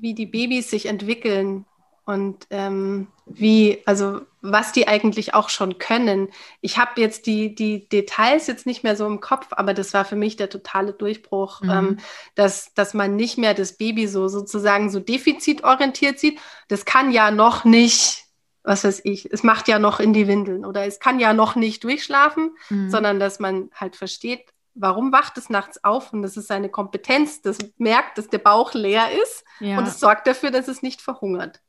[0.00, 1.64] wie die Babys sich entwickeln
[2.04, 6.28] und ähm, wie, also was die eigentlich auch schon können.
[6.60, 10.04] Ich habe jetzt die, die Details jetzt nicht mehr so im Kopf, aber das war
[10.04, 11.70] für mich der totale Durchbruch, mhm.
[11.70, 11.98] ähm,
[12.34, 16.40] dass, dass man nicht mehr das Baby so sozusagen so defizitorientiert sieht.
[16.68, 18.24] Das kann ja noch nicht,
[18.64, 21.54] was weiß ich, es macht ja noch in die Windeln oder es kann ja noch
[21.54, 22.90] nicht durchschlafen, mhm.
[22.90, 26.12] sondern dass man halt versteht, warum wacht es nachts auf?
[26.12, 29.78] Und das ist seine Kompetenz, das merkt, dass der Bauch leer ist ja.
[29.78, 31.60] und es sorgt dafür, dass es nicht verhungert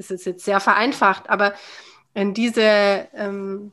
[0.00, 1.54] ist es jetzt sehr vereinfacht, aber
[2.14, 3.72] in diese, ähm,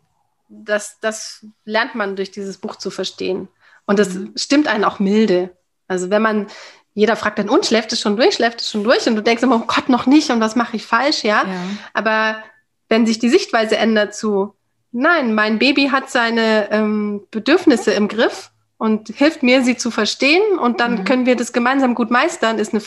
[0.49, 3.47] das, das lernt man durch dieses Buch zu verstehen.
[3.85, 4.33] Und das mhm.
[4.35, 5.57] stimmt einen auch milde.
[5.88, 6.47] Also wenn man,
[6.93, 9.07] jeder fragt dann, und schläft es schon durch, schläft es schon durch?
[9.07, 11.43] Und du denkst immer, oh Gott, noch nicht und was mache ich falsch, ja?
[11.47, 11.63] ja?
[11.93, 12.43] Aber
[12.89, 14.53] wenn sich die Sichtweise ändert zu,
[14.91, 20.59] nein, mein Baby hat seine ähm, Bedürfnisse im Griff und hilft mir, sie zu verstehen
[20.59, 21.03] und dann mhm.
[21.03, 22.84] können wir das gemeinsam gut meistern, ist eine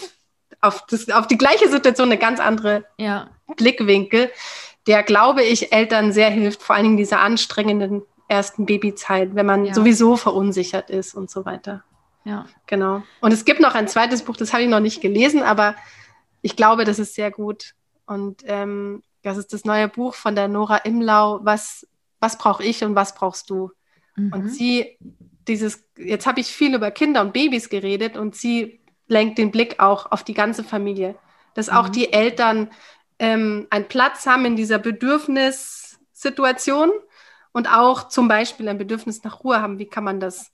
[0.61, 3.31] auf, das, auf die gleiche Situation eine ganz andere ja.
[3.57, 4.31] Blickwinkel,
[4.87, 9.65] der, glaube ich, Eltern sehr hilft, vor allen Dingen dieser anstrengenden ersten Babyzeit, wenn man
[9.65, 9.75] ja.
[9.75, 11.83] sowieso verunsichert ist und so weiter.
[12.25, 12.47] Ja.
[12.67, 13.03] Genau.
[13.21, 15.75] Und es gibt noch ein zweites Buch, das habe ich noch nicht gelesen, aber
[16.43, 17.75] ich glaube, das ist sehr gut.
[18.07, 21.87] Und ähm, das ist das neue Buch von der Nora Imlau, was,
[22.21, 23.71] was brauche ich und was brauchst du?
[24.17, 24.33] Mhm.
[24.33, 24.99] Und sie,
[25.51, 29.81] dieses, jetzt habe ich viel über Kinder und Babys geredet und sie lenkt den Blick
[29.81, 31.17] auch auf die ganze Familie.
[31.55, 31.93] Dass auch mhm.
[31.93, 32.71] die Eltern
[33.19, 36.93] ähm, einen Platz haben in dieser Bedürfnissituation
[37.53, 39.81] und auch zum Beispiel ein Bedürfnis nach Ruhe haben.
[39.81, 40.53] Wie kann man das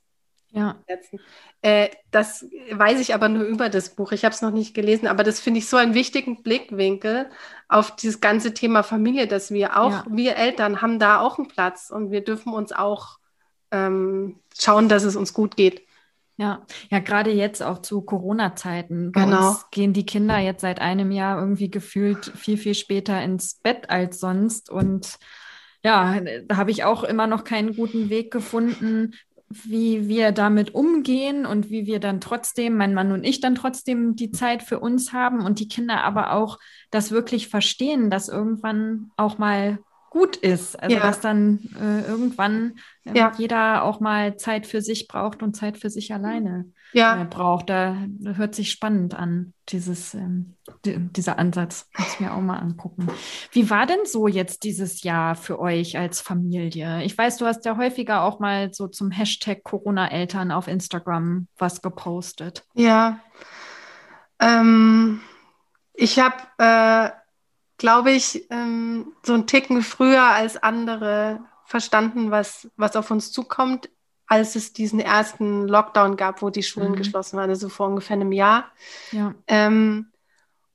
[0.49, 0.75] ja.
[0.87, 1.19] setzen?
[1.61, 4.11] Äh, das weiß ich aber nur über das Buch.
[4.11, 7.29] Ich habe es noch nicht gelesen, aber das finde ich so einen wichtigen Blickwinkel
[7.67, 10.03] auf dieses ganze Thema Familie, dass wir auch, ja.
[10.09, 13.19] wir Eltern haben da auch einen Platz und wir dürfen uns auch
[13.71, 15.81] ähm, schauen, dass es uns gut geht.
[16.39, 19.11] Ja, ja, gerade jetzt auch zu Corona-Zeiten.
[19.11, 19.55] Genau.
[19.71, 24.19] gehen die Kinder jetzt seit einem Jahr irgendwie gefühlt viel, viel später ins Bett als
[24.19, 24.69] sonst.
[24.69, 25.17] Und
[25.83, 29.15] ja, da habe ich auch immer noch keinen guten Weg gefunden,
[29.49, 34.15] wie wir damit umgehen und wie wir dann trotzdem, mein Mann und ich dann trotzdem
[34.15, 36.59] die Zeit für uns haben und die Kinder aber auch
[36.91, 39.79] das wirklich verstehen, dass irgendwann auch mal
[40.17, 40.75] gut ist.
[40.81, 41.01] Also ja.
[41.01, 43.31] dass dann äh, irgendwann äh, ja.
[43.37, 47.21] jeder auch mal Zeit für sich braucht und Zeit für sich alleine ja.
[47.21, 47.69] äh, braucht.
[47.69, 50.55] Da, hört sich spannend an, dieses, ähm,
[50.85, 51.87] die, dieser Ansatz.
[51.95, 53.07] Muss ich mir auch mal angucken.
[53.51, 57.03] Wie war denn so jetzt dieses Jahr für euch als Familie?
[57.03, 61.83] Ich weiß, du hast ja häufiger auch mal so zum Hashtag Corona-Eltern auf Instagram was
[61.83, 62.65] gepostet.
[62.73, 63.19] Ja.
[64.39, 65.21] Ähm,
[65.93, 67.26] ich habe äh,
[67.77, 73.89] glaube ich, ähm, so einen Ticken früher als andere verstanden, was, was auf uns zukommt,
[74.25, 76.97] als es diesen ersten Lockdown gab, wo die Schulen mhm.
[76.97, 78.71] geschlossen waren, also vor ungefähr einem Jahr.
[79.11, 79.33] Ja.
[79.47, 80.11] Ähm,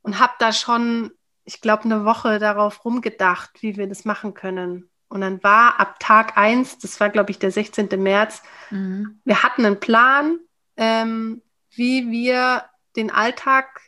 [0.03, 1.13] und habe da schon,
[1.45, 4.89] ich glaube, eine Woche darauf rumgedacht, wie wir das machen können.
[5.09, 7.89] Und dann war ab Tag 1, das war, glaube ich, der 16.
[8.03, 9.21] März, mhm.
[9.25, 10.39] wir hatten einen Plan,
[10.77, 12.65] ähm, wie wir
[12.97, 13.83] den Alltag,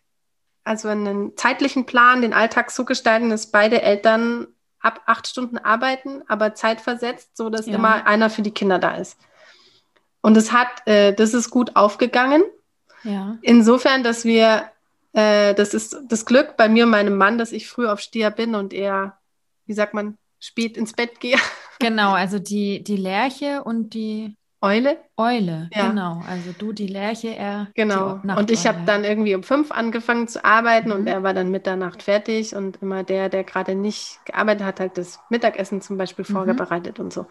[0.65, 4.47] also einen zeitlichen Plan, den Alltag so gestalten, dass beide Eltern
[4.81, 7.75] ab acht Stunden arbeiten, aber zeitversetzt, so dass Ja.
[7.75, 9.17] immer einer für die Kinder da ist.
[10.21, 12.43] Und es hat, äh, das ist gut aufgegangen.
[13.03, 13.37] Ja.
[13.43, 14.71] Insofern, dass wir,
[15.13, 18.55] äh, das ist das Glück bei mir und meinem Mann, dass ich früh aufsteher bin
[18.55, 19.19] und er,
[19.67, 21.37] wie sagt man, spät ins Bett gehe.
[21.81, 24.97] Genau, also die, die Lerche und die Eule.
[25.19, 25.69] Eule.
[25.75, 25.91] Ja.
[25.91, 26.23] Genau.
[26.27, 28.19] Also du die Lerche, er Genau.
[28.37, 31.07] Und ich habe dann irgendwie um fünf angefangen zu arbeiten und Mhm.
[31.07, 35.21] er war dann Mitternacht fertig und immer der, der gerade nicht gearbeitet hat, hat das
[35.29, 36.33] Mittagessen zum Beispiel Mhm.
[36.33, 37.27] vorbereitet und so.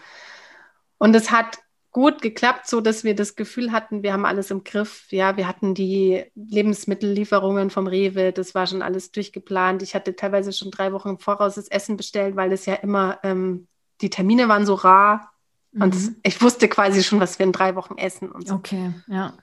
[1.00, 1.58] Und es hat
[1.92, 5.08] gut geklappt, so dass wir das Gefühl hatten, wir haben alles im Griff.
[5.12, 9.82] Ja, wir hatten die Lebensmittellieferungen vom Rewe, das war schon alles durchgeplant.
[9.84, 13.20] Ich hatte teilweise schon drei Wochen im Voraus das Essen bestellt, weil es ja immer,
[13.24, 13.68] ähm,
[14.02, 15.33] die Termine waren so rar
[15.74, 16.16] und Mhm.
[16.24, 18.56] ich wusste quasi schon, was wir in drei Wochen essen und so.
[18.56, 19.34] Okay, ja.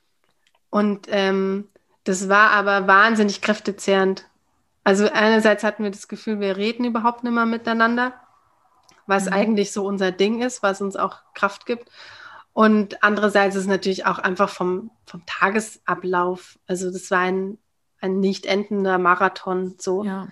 [0.71, 1.69] Und ähm,
[2.05, 4.25] das war aber wahnsinnig kräftezehrend.
[4.85, 8.15] Also einerseits hatten wir das Gefühl, wir reden überhaupt nicht mehr miteinander,
[9.07, 9.33] was Mhm.
[9.33, 11.91] eigentlich so unser Ding ist, was uns auch Kraft gibt.
[12.53, 16.59] Und andererseits ist es natürlich auch einfach vom, vom Tagesablauf.
[16.67, 17.59] Also das war ein,
[18.01, 20.05] ein nicht endender Marathon so.
[20.05, 20.29] Ja.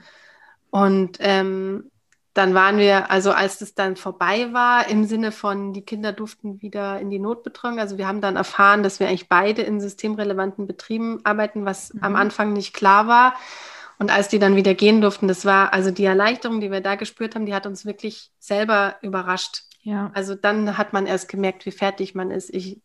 [0.71, 1.91] Und ähm,
[2.39, 6.63] dann waren wir, also als das dann vorbei war, im Sinne von, die Kinder durften
[6.63, 7.81] wieder in die Notbetreuung.
[7.81, 12.05] Also wir haben dann erfahren, dass wir eigentlich beide in systemrelevanten Betrieben arbeiten, was Mhm.
[12.05, 13.35] am Anfang nicht klar war.
[13.99, 16.95] Und als die dann wieder gehen durften, das war, also die Erleichterung, die wir da
[16.95, 19.65] gespürt haben, die hat uns wirklich selber überrascht.
[19.83, 20.13] Ja.
[20.15, 22.51] Also dann hat man erst gemerkt, wie fertig man ist.
[22.55, 22.81] Ich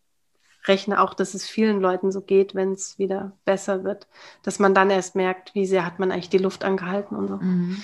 [0.65, 4.07] rechne auch, dass es vielen Leuten so geht, wenn es wieder besser wird,
[4.41, 7.35] dass man dann erst merkt, wie sehr hat man eigentlich die Luft angehalten und so.
[7.35, 7.83] Mhm.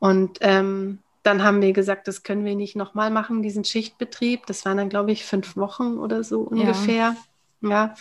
[0.00, 4.46] Und ähm, dann haben wir gesagt, das können wir nicht nochmal machen, diesen Schichtbetrieb.
[4.46, 7.14] Das waren dann, glaube ich, fünf Wochen oder so ungefähr.
[7.60, 7.94] Ja.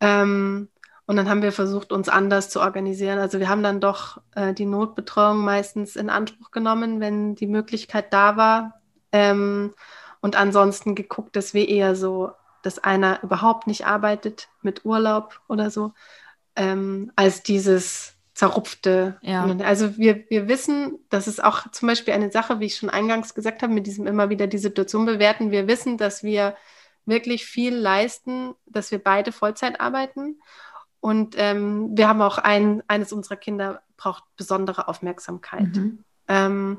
[0.00, 0.68] Ähm,
[1.06, 3.18] und dann haben wir versucht, uns anders zu organisieren.
[3.18, 8.12] Also wir haben dann doch äh, die Notbetreuung meistens in Anspruch genommen, wenn die Möglichkeit
[8.12, 8.80] da war.
[9.12, 9.72] Ähm,
[10.20, 15.70] und ansonsten geguckt, dass wir eher so, dass einer überhaupt nicht arbeitet mit Urlaub oder
[15.70, 15.92] so,
[16.56, 19.18] ähm, als dieses zerrupfte.
[19.20, 19.44] Ja.
[19.62, 23.34] Also wir, wir wissen, das ist auch zum Beispiel eine Sache, wie ich schon eingangs
[23.34, 25.50] gesagt habe, mit diesem immer wieder die Situation bewerten.
[25.50, 26.56] Wir wissen, dass wir
[27.04, 30.40] wirklich viel leisten, dass wir beide Vollzeit arbeiten.
[31.00, 35.76] Und ähm, wir haben auch ein, eines unserer Kinder braucht besondere Aufmerksamkeit.
[35.76, 36.02] Mhm.
[36.26, 36.78] Ähm,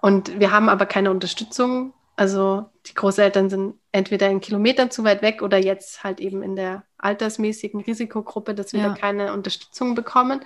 [0.00, 1.92] und wir haben aber keine Unterstützung.
[2.14, 6.54] Also die Großeltern sind entweder in Kilometern zu weit weg oder jetzt halt eben in
[6.54, 8.90] der altersmäßigen Risikogruppe, dass wir Ja.
[8.90, 10.44] da keine Unterstützung bekommen.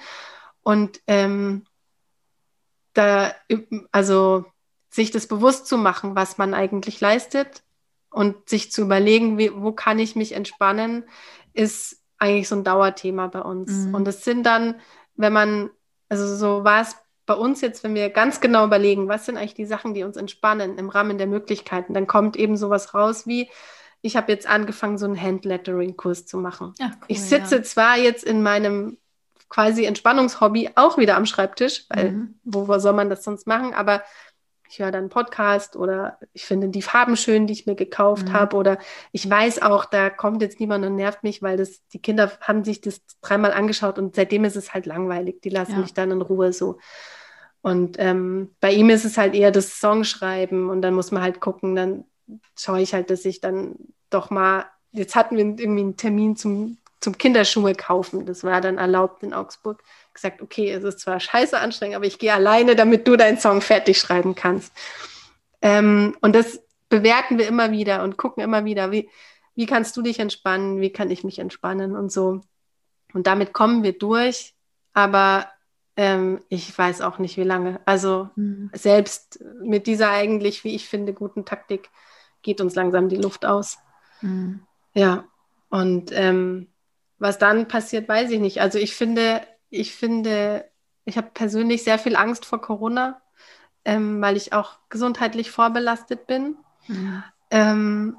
[0.62, 1.64] Und ähm,
[2.94, 3.32] da,
[3.92, 4.44] also
[4.90, 7.62] sich das bewusst zu machen, was man eigentlich leistet
[8.11, 11.04] und sich zu überlegen, wie, wo kann ich mich entspannen,
[11.52, 13.70] ist eigentlich so ein Dauerthema bei uns.
[13.70, 13.94] Mhm.
[13.94, 14.80] Und es sind dann,
[15.14, 15.70] wenn man,
[16.09, 16.96] also so war es
[17.26, 20.16] bei uns jetzt, wenn wir ganz genau überlegen, was sind eigentlich die Sachen, die uns
[20.16, 23.50] entspannen im Rahmen der Möglichkeiten, dann kommt eben sowas raus wie,
[24.00, 26.72] ich habe jetzt angefangen, so einen Handlettering-Kurs zu machen.
[26.78, 27.62] Ja, cool, ich sitze ja.
[27.62, 28.96] zwar jetzt in meinem
[29.49, 32.34] quasi Entspannungshobby auch wieder am Schreibtisch, weil Mhm.
[32.44, 33.72] wo, wo soll man das sonst machen?
[33.74, 34.03] Aber
[34.70, 38.28] ich höre dann einen Podcast oder ich finde die Farben schön, die ich mir gekauft
[38.28, 38.32] Mhm.
[38.34, 38.78] habe oder
[39.12, 42.64] ich weiß auch, da kommt jetzt niemand und nervt mich, weil das die Kinder haben
[42.64, 45.40] sich das dreimal angeschaut und seitdem ist es halt langweilig.
[45.40, 45.78] Die lassen Ja.
[45.78, 46.78] mich dann in Ruhe so.
[47.62, 51.40] Und ähm, bei ihm ist es halt eher das Songschreiben und dann muss man halt
[51.40, 52.05] gucken, dann
[52.57, 53.74] schaue ich halt, dass ich dann
[54.11, 58.78] doch mal, jetzt hatten wir irgendwie einen Termin zum, zum Kinderschuhe kaufen, das war dann
[58.78, 59.82] erlaubt in Augsburg,
[60.12, 63.61] gesagt, okay, es ist zwar scheiße anstrengend, aber ich gehe alleine, damit du deinen Song
[63.61, 64.72] fertig schreiben kannst.
[65.62, 69.09] Ähm, und das bewerten wir immer wieder und gucken immer wieder, wie,
[69.55, 72.40] wie kannst du dich entspannen, wie kann ich mich entspannen und so.
[73.12, 74.55] Und damit kommen wir durch,
[74.92, 75.49] aber
[75.96, 77.80] ähm, ich weiß auch nicht, wie lange.
[77.84, 78.70] Also Mhm.
[78.72, 81.90] selbst mit dieser eigentlich, wie ich finde, guten Taktik
[82.42, 83.78] geht uns langsam die Luft aus.
[84.20, 84.61] Mhm.
[84.94, 85.24] Ja,
[85.70, 86.68] und ähm,
[87.18, 88.60] was dann passiert, weiß ich nicht.
[88.60, 90.64] Also ich finde, ich finde,
[91.04, 93.20] ich habe persönlich sehr viel Angst vor Corona,
[93.84, 96.56] ähm, weil ich auch gesundheitlich vorbelastet bin.
[96.86, 97.22] Mhm.
[97.50, 98.16] Ähm,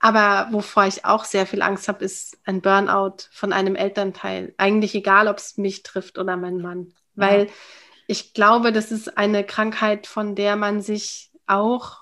[0.00, 4.52] aber wovor ich auch sehr viel Angst habe, ist ein Burnout von einem Elternteil.
[4.58, 6.92] Eigentlich egal, ob es mich trifft oder mein Mann.
[7.14, 7.48] Weil
[8.08, 11.98] ich glaube, das ist eine Krankheit, von der man sich auch,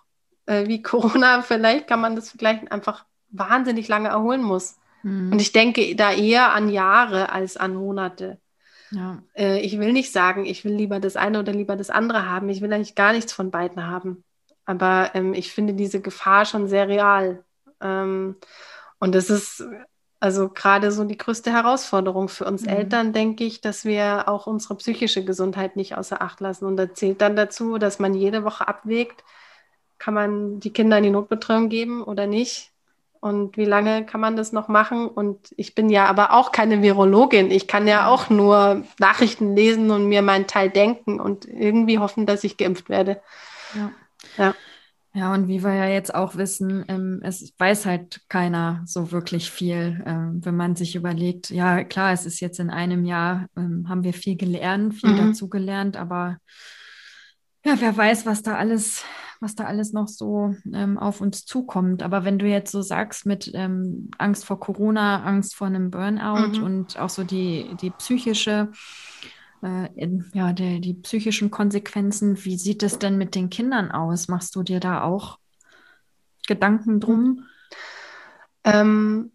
[0.46, 4.78] äh, wie Corona, vielleicht kann man das vergleichen, einfach wahnsinnig lange erholen muss.
[5.02, 5.32] Mhm.
[5.32, 8.40] Und ich denke da eher an Jahre als an Monate.
[8.90, 9.22] ja.
[9.34, 12.48] Äh, ich will nicht sagen, ich will lieber das eine oder lieber das andere haben.
[12.48, 14.24] Ich will eigentlich gar nichts von beiden haben.
[14.64, 17.44] Aber ähm, ich finde diese Gefahr schon sehr real.
[17.80, 18.36] Ähm,
[18.98, 19.64] und das ist
[20.20, 22.68] also gerade so die größte Herausforderung für uns Mhm.
[22.68, 26.66] Eltern, denke ich, dass wir auch unsere psychische Gesundheit nicht außer Acht lassen.
[26.66, 29.24] Und da zählt dann dazu, dass man jede Woche abwägt,
[29.98, 32.72] kann man die Kinder in die Notbetreuung geben oder nicht?
[33.20, 35.06] Und wie lange kann man das noch machen?
[35.08, 37.50] Und ich bin ja aber auch keine Virologin.
[37.50, 42.26] Ich kann ja auch nur Nachrichten lesen und mir meinen Teil denken und irgendwie hoffen,
[42.26, 43.20] dass ich geimpft werde.
[43.72, 43.94] Ja.
[44.36, 44.54] Ja.
[45.12, 49.50] Ja, und wie wir ja jetzt auch wissen, ähm, es weiß halt keiner so wirklich
[49.50, 53.88] viel, ähm, wenn man sich überlegt, ja klar, es ist jetzt in einem Jahr, ähm,
[53.88, 55.16] haben wir viel gelernt, viel Mhm.
[55.16, 56.38] dazugelernt, aber
[57.64, 59.04] ja, wer weiß, was da alles,
[59.40, 62.02] was da alles noch so ähm, auf uns zukommt.
[62.02, 66.58] Aber wenn du jetzt so sagst mit ähm, Angst vor Corona, Angst vor einem Burnout
[66.58, 66.62] Mhm.
[66.62, 68.70] und auch so die, die psychische,
[69.62, 74.28] äh, in, ja, der, die psychischen Konsequenzen, wie sieht es denn mit den Kindern aus?
[74.28, 75.38] Machst du dir da auch
[76.46, 77.46] Gedanken drum?
[78.64, 79.32] Ähm,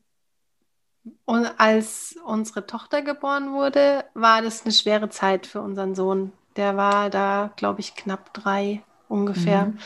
[1.26, 6.32] und als unsere Tochter geboren wurde, war das eine schwere Zeit für unseren Sohn.
[6.56, 9.68] Der war da, glaube ich, knapp drei ungefähr.
[9.68, 9.78] Mhm.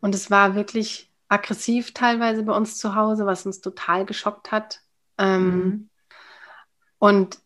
[0.00, 4.80] Und es war wirklich aggressiv teilweise bei uns zu Hause, was uns total geschockt hat.
[5.18, 5.88] Ähm, Mhm.
[6.98, 7.38] Und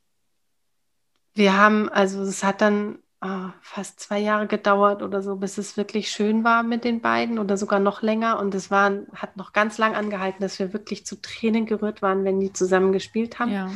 [1.34, 5.76] wir haben, also es hat dann ah, fast zwei Jahre gedauert oder so, bis es
[5.76, 8.38] wirklich schön war mit den beiden oder sogar noch länger.
[8.38, 12.24] Und es war, hat noch ganz lang angehalten, dass wir wirklich zu Tränen gerührt waren,
[12.24, 13.70] wenn die zusammen gespielt haben, Ja.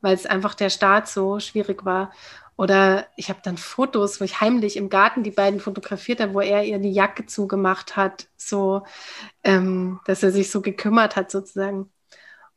[0.00, 2.10] weil es einfach der Start so schwierig war.
[2.56, 6.40] Oder ich habe dann Fotos, wo ich heimlich im Garten die beiden fotografiert habe, wo
[6.40, 8.82] er ihr die Jacke zugemacht hat, so,
[9.44, 11.90] ähm, dass er sich so gekümmert hat sozusagen.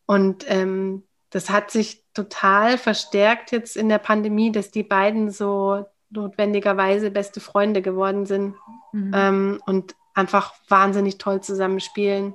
[0.06, 5.86] Und ähm, das hat sich total verstärkt jetzt in der Pandemie, dass die beiden so
[6.10, 8.56] notwendigerweise beste Freunde geworden sind
[8.92, 9.12] Mhm.
[9.14, 12.34] ähm, und einfach wahnsinnig toll zusammenspielen.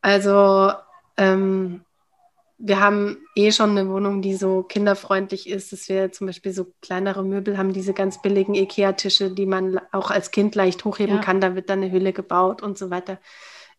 [0.00, 0.72] Also
[1.16, 1.84] ähm,
[2.64, 6.68] wir haben eh schon eine Wohnung, die so kinderfreundlich ist, dass wir zum Beispiel so
[6.80, 11.20] kleinere Möbel haben, diese ganz billigen Ikea-Tische, die man auch als Kind leicht hochheben Ja.
[11.20, 11.40] kann.
[11.40, 13.18] Da wird dann eine Hülle gebaut und so weiter.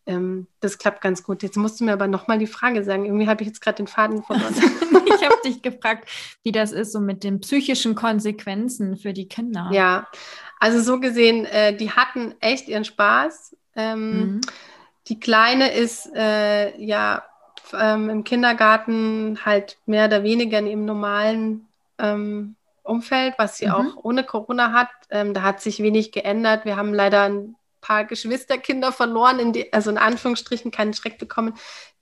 [0.05, 1.43] Ähm, das klappt ganz gut.
[1.43, 3.05] Jetzt musst du mir aber nochmal die Frage sagen.
[3.05, 4.53] Irgendwie habe ich jetzt gerade den Faden verloren.
[5.05, 6.09] ich habe dich gefragt,
[6.43, 9.69] wie das ist so mit den psychischen Konsequenzen für die Kinder.
[9.71, 10.07] Ja,
[10.59, 13.55] also so gesehen, äh, die hatten echt ihren Spaß.
[13.77, 14.41] Ähm, Mhm.
[15.07, 17.23] Die Kleine ist äh, ja
[17.77, 21.67] ähm, im Kindergarten halt mehr oder weniger in ihrem normalen
[21.99, 23.71] ähm, Umfeld, was sie Mhm.
[23.73, 24.89] auch ohne Corona hat.
[25.09, 26.65] Ähm, da hat sich wenig geändert.
[26.65, 31.53] Wir haben leider ein paar Geschwisterkinder verloren, in die, also in Anführungsstrichen keinen Schreck bekommen,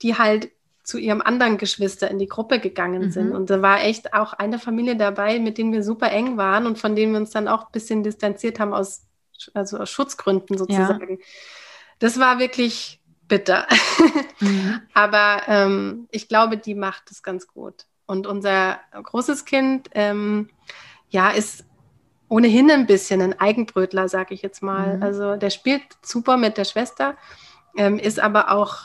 [0.02, 0.50] die halt
[0.84, 3.10] zu ihrem anderen Geschwister in die Gruppe gegangen Mhm.
[3.12, 3.32] sind.
[3.32, 6.78] Und da war echt auch eine Familie dabei, mit denen wir super eng waren und
[6.78, 9.02] von denen wir uns dann auch ein bisschen distanziert haben aus,
[9.54, 11.18] also aus Schutzgründen sozusagen.
[12.00, 13.00] Das war wirklich
[13.32, 13.66] bitter.
[14.40, 14.82] Mhm.
[14.92, 17.86] Aber ähm, ich glaube, die macht es ganz gut.
[18.04, 20.50] Und unser großes Kind, ähm,
[21.08, 21.64] ja, ist
[22.28, 24.98] ohnehin ein bisschen ein Eigenbrötler, sage ich jetzt mal.
[24.98, 25.02] Mhm.
[25.02, 27.16] Also der spielt super mit der Schwester,
[27.74, 28.80] ähm, ist aber auch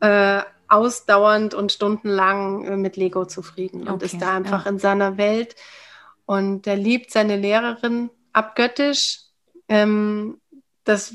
[0.00, 4.70] äh, ausdauernd und stundenlang äh, mit Lego zufrieden und Okay, ist da einfach ja.
[4.70, 5.54] in seiner Welt.
[6.24, 9.20] Und er liebt seine Lehrerin abgöttisch.
[9.68, 10.40] Ähm,
[10.84, 11.12] das,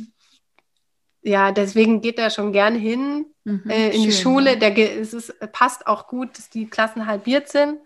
[1.21, 3.63] ja, deswegen geht er schon gern hin Mhm.
[3.69, 4.53] äh, in die Schön, Schule.
[4.53, 4.69] ja.
[4.69, 7.79] Der, es ist, passt auch gut, dass die Klassen halbiert sind.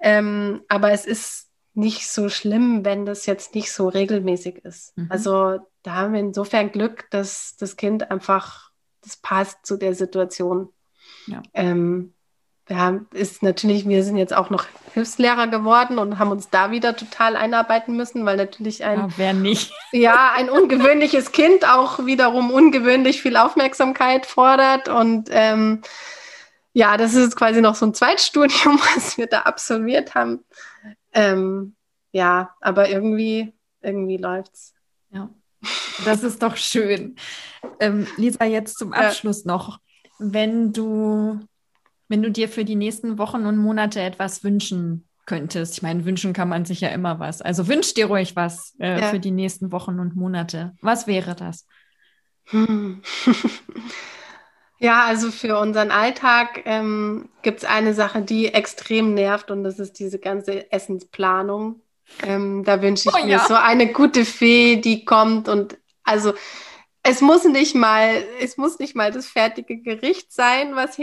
[0.00, 4.96] Ähm, aber es ist nicht so schlimm, wenn das jetzt nicht so regelmäßig ist.
[4.96, 5.06] Mhm.
[5.10, 8.70] Also da haben wir insofern Glück, dass das Kind einfach,
[9.02, 10.68] das passt zu der Situation.
[11.26, 11.42] Ja.
[11.54, 12.14] Ähm,
[12.76, 16.96] haben, ist natürlich, wir sind jetzt auch noch Hilfslehrer geworden und haben uns da wieder
[16.96, 19.72] total einarbeiten müssen, weil natürlich ein Ja, wer nicht?
[19.92, 24.88] ja, ein ungewöhnliches Kind auch wiederum ungewöhnlich viel Aufmerksamkeit fordert.
[24.88, 25.82] Und ähm,
[26.72, 30.44] ja, das ist quasi noch so ein Zweitstudium, was wir da absolviert haben.
[31.12, 31.74] Ähm,
[32.12, 34.74] ja, aber irgendwie, irgendwie läuft's.
[35.10, 35.30] Ja,
[36.04, 37.16] das ist doch schön.
[37.80, 39.00] Ähm, Lisa, jetzt zum Ja.
[39.08, 39.78] Abschluss noch.
[40.18, 41.40] Wenn du,
[42.08, 46.32] wenn du dir für die nächsten Wochen und Monate etwas wünschen könntest, ich meine, wünschen
[46.32, 47.42] kann man sich ja immer was.
[47.42, 49.06] Also wünsch dir ruhig was äh, Ja.
[49.10, 50.74] für die nächsten Wochen und Monate.
[50.80, 51.66] Was wäre das?
[52.46, 53.02] Hm.
[54.80, 59.80] Ja, also für unseren Alltag ähm, gibt es eine Sache, die extrem nervt und das
[59.80, 61.82] ist diese ganze Essensplanung.
[62.22, 63.44] Ähm, da wünsche ich Oh mir ja.
[63.48, 66.32] so eine gute Fee, die kommt und also
[67.02, 70.96] es muss nicht mal, es muss nicht mal das fertige Gericht sein, was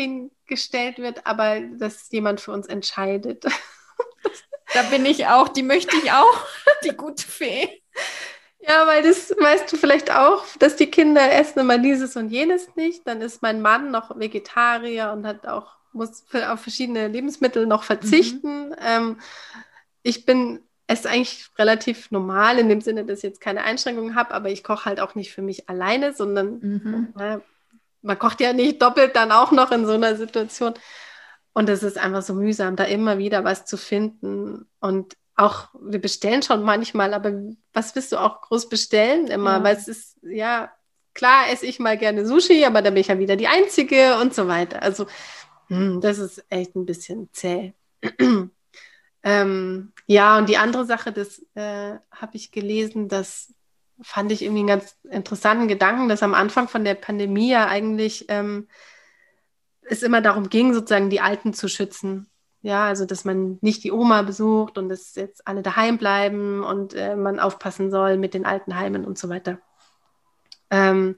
[0.45, 3.45] hingestellt wird, aber dass jemand für uns entscheidet.
[4.73, 6.45] Da bin ich auch, die möchte ich auch,
[6.83, 7.81] die gute Fee.
[8.59, 12.75] Ja, weil das weißt du vielleicht auch, dass die Kinder essen immer dieses und jenes
[12.75, 13.07] nicht.
[13.07, 18.69] Dann ist mein Mann noch Vegetarier und hat auch muss auf verschiedene Lebensmittel noch verzichten.
[18.69, 18.75] Mhm.
[18.81, 19.19] Ähm,
[20.03, 24.33] ich bin es eigentlich relativ normal in dem Sinne, dass ich jetzt keine Einschränkungen habe,
[24.33, 27.13] aber ich koche halt auch nicht für mich alleine, sondern mhm.
[27.17, 27.39] äh,
[28.05, 30.73] man kocht ja nicht doppelt dann auch noch in so einer Situation.
[31.53, 34.67] Und es ist einfach so mühsam, da immer wieder was zu finden.
[34.79, 37.33] Und auch, wir bestellen schon manchmal, aber
[37.73, 39.57] was willst du auch groß bestellen immer?
[39.57, 39.63] Ja.
[39.63, 40.71] Weil es ist, ja,
[41.13, 44.33] klar esse ich mal gerne Sushi, aber dann bin ich ja wieder die Einzige und
[44.33, 44.83] so weiter.
[44.83, 45.07] Also,
[45.67, 47.73] hm, das ist echt ein bisschen zäh.
[49.23, 53.54] ähm, ja, und die andere Sache, das äh, habe ich gelesen, das
[54.01, 58.25] fand ich irgendwie einen ganz interessanten Gedanken, dass am Anfang von der Pandemie ja eigentlich
[58.29, 58.67] ähm,
[59.81, 62.29] es immer darum ging, sozusagen die Alten zu schützen.
[62.61, 66.95] Ja, also dass man nicht die Oma besucht und dass jetzt alle daheim bleiben und
[66.95, 69.59] äh, man aufpassen soll mit den Altenheimen und so weiter.
[70.71, 71.15] Ähm,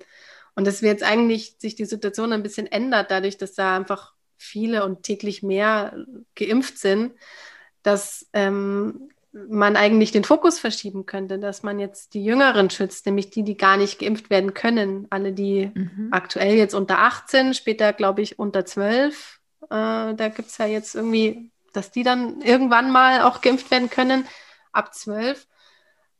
[0.55, 4.13] und dass wir jetzt eigentlich sich die Situation ein bisschen ändert, dadurch, dass da einfach
[4.37, 6.05] viele und täglich mehr
[6.35, 7.13] geimpft sind,
[7.81, 9.09] dass ähm,
[9.49, 13.57] man eigentlich den Fokus verschieben könnte, dass man jetzt die Jüngeren schützt, nämlich die, die
[13.57, 15.07] gar nicht geimpft werden können.
[15.09, 16.09] Alle, die mhm.
[16.11, 19.39] aktuell jetzt unter 18, später glaube ich unter 12.
[19.63, 23.89] Äh, da gibt es ja jetzt irgendwie, dass die dann irgendwann mal auch geimpft werden
[23.89, 24.25] können,
[24.71, 25.47] ab 12.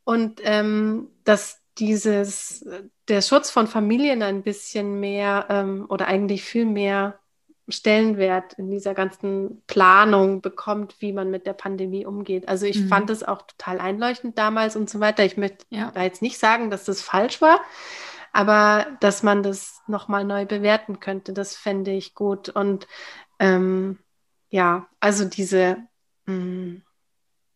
[0.03, 2.65] Und ähm, dass dieses,
[3.07, 7.20] der Schutz von Familien ein bisschen mehr ähm, oder eigentlich viel mehr
[7.70, 12.47] Stellenwert in dieser ganzen Planung bekommt, wie man mit der Pandemie umgeht.
[12.47, 12.88] Also ich mhm.
[12.88, 15.26] fand es auch total einleuchtend damals und so weiter.
[15.26, 15.91] Ich möchte ja.
[15.93, 17.59] da jetzt nicht sagen, dass das falsch war,
[18.32, 22.49] aber dass man das nochmal neu bewerten könnte, das fände ich gut.
[22.49, 22.88] Und
[23.39, 23.99] ähm,
[24.49, 25.78] ja, also diese,
[26.26, 26.82] mh, mm,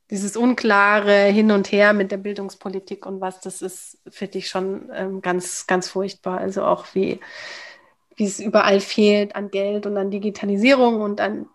[0.10, 4.92] dieses unklare Hin und Her mit der Bildungspolitik und was, das ist, finde ich schon
[4.94, 6.40] ähm, ganz, ganz furchtbar.
[6.40, 7.22] Also auch wie
[8.22, 11.48] wie es überall fehlt an Geld und an Digitalisierung und an,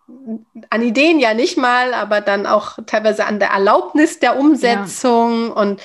[0.68, 5.46] an Ideen ja nicht mal, aber dann auch teilweise an der Erlaubnis der Umsetzung.
[5.46, 5.52] Ja.
[5.52, 5.80] Und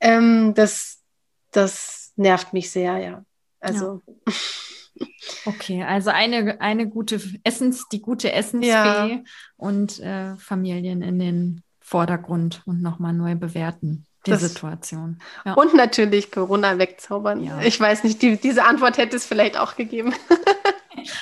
[0.00, 0.98] ähm, das,
[1.52, 3.24] das nervt mich sehr, ja.
[3.60, 4.02] Also.
[4.26, 4.34] Ja.
[5.44, 9.20] Okay, also eine, eine gute Essens, die gute Essensfee ja.
[9.56, 15.18] und äh, Familien in den Vordergrund und nochmal neu bewerten die das, Situation.
[15.44, 15.54] Ja.
[15.54, 17.42] Und natürlich Corona wegzaubern.
[17.42, 17.60] Ja.
[17.62, 20.14] Ich weiß nicht, die, diese Antwort hätte es vielleicht auch gegeben.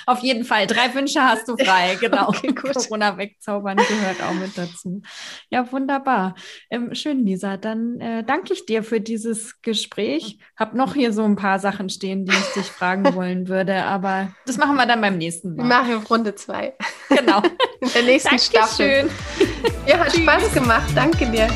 [0.06, 0.66] Auf jeden Fall.
[0.66, 1.96] Drei Wünsche hast du frei.
[2.02, 2.28] Genau.
[2.28, 5.02] Okay, Corona wegzaubern gehört auch mit dazu.
[5.50, 6.34] Ja, wunderbar.
[6.70, 7.56] Ähm, schön, Lisa.
[7.56, 10.38] Dann äh, danke ich dir für dieses Gespräch.
[10.56, 14.32] Hab noch hier so ein paar Sachen stehen, die ich dich fragen wollen würde, aber
[14.46, 15.62] das machen wir dann beim nächsten Mal.
[15.62, 16.74] Wir machen Runde zwei.
[17.08, 17.42] Genau.
[17.80, 19.08] In der nächsten Dankeschön.
[19.08, 19.10] Staffel.
[19.86, 20.90] Ja, hat Spaß gemacht.
[20.94, 21.48] Danke dir.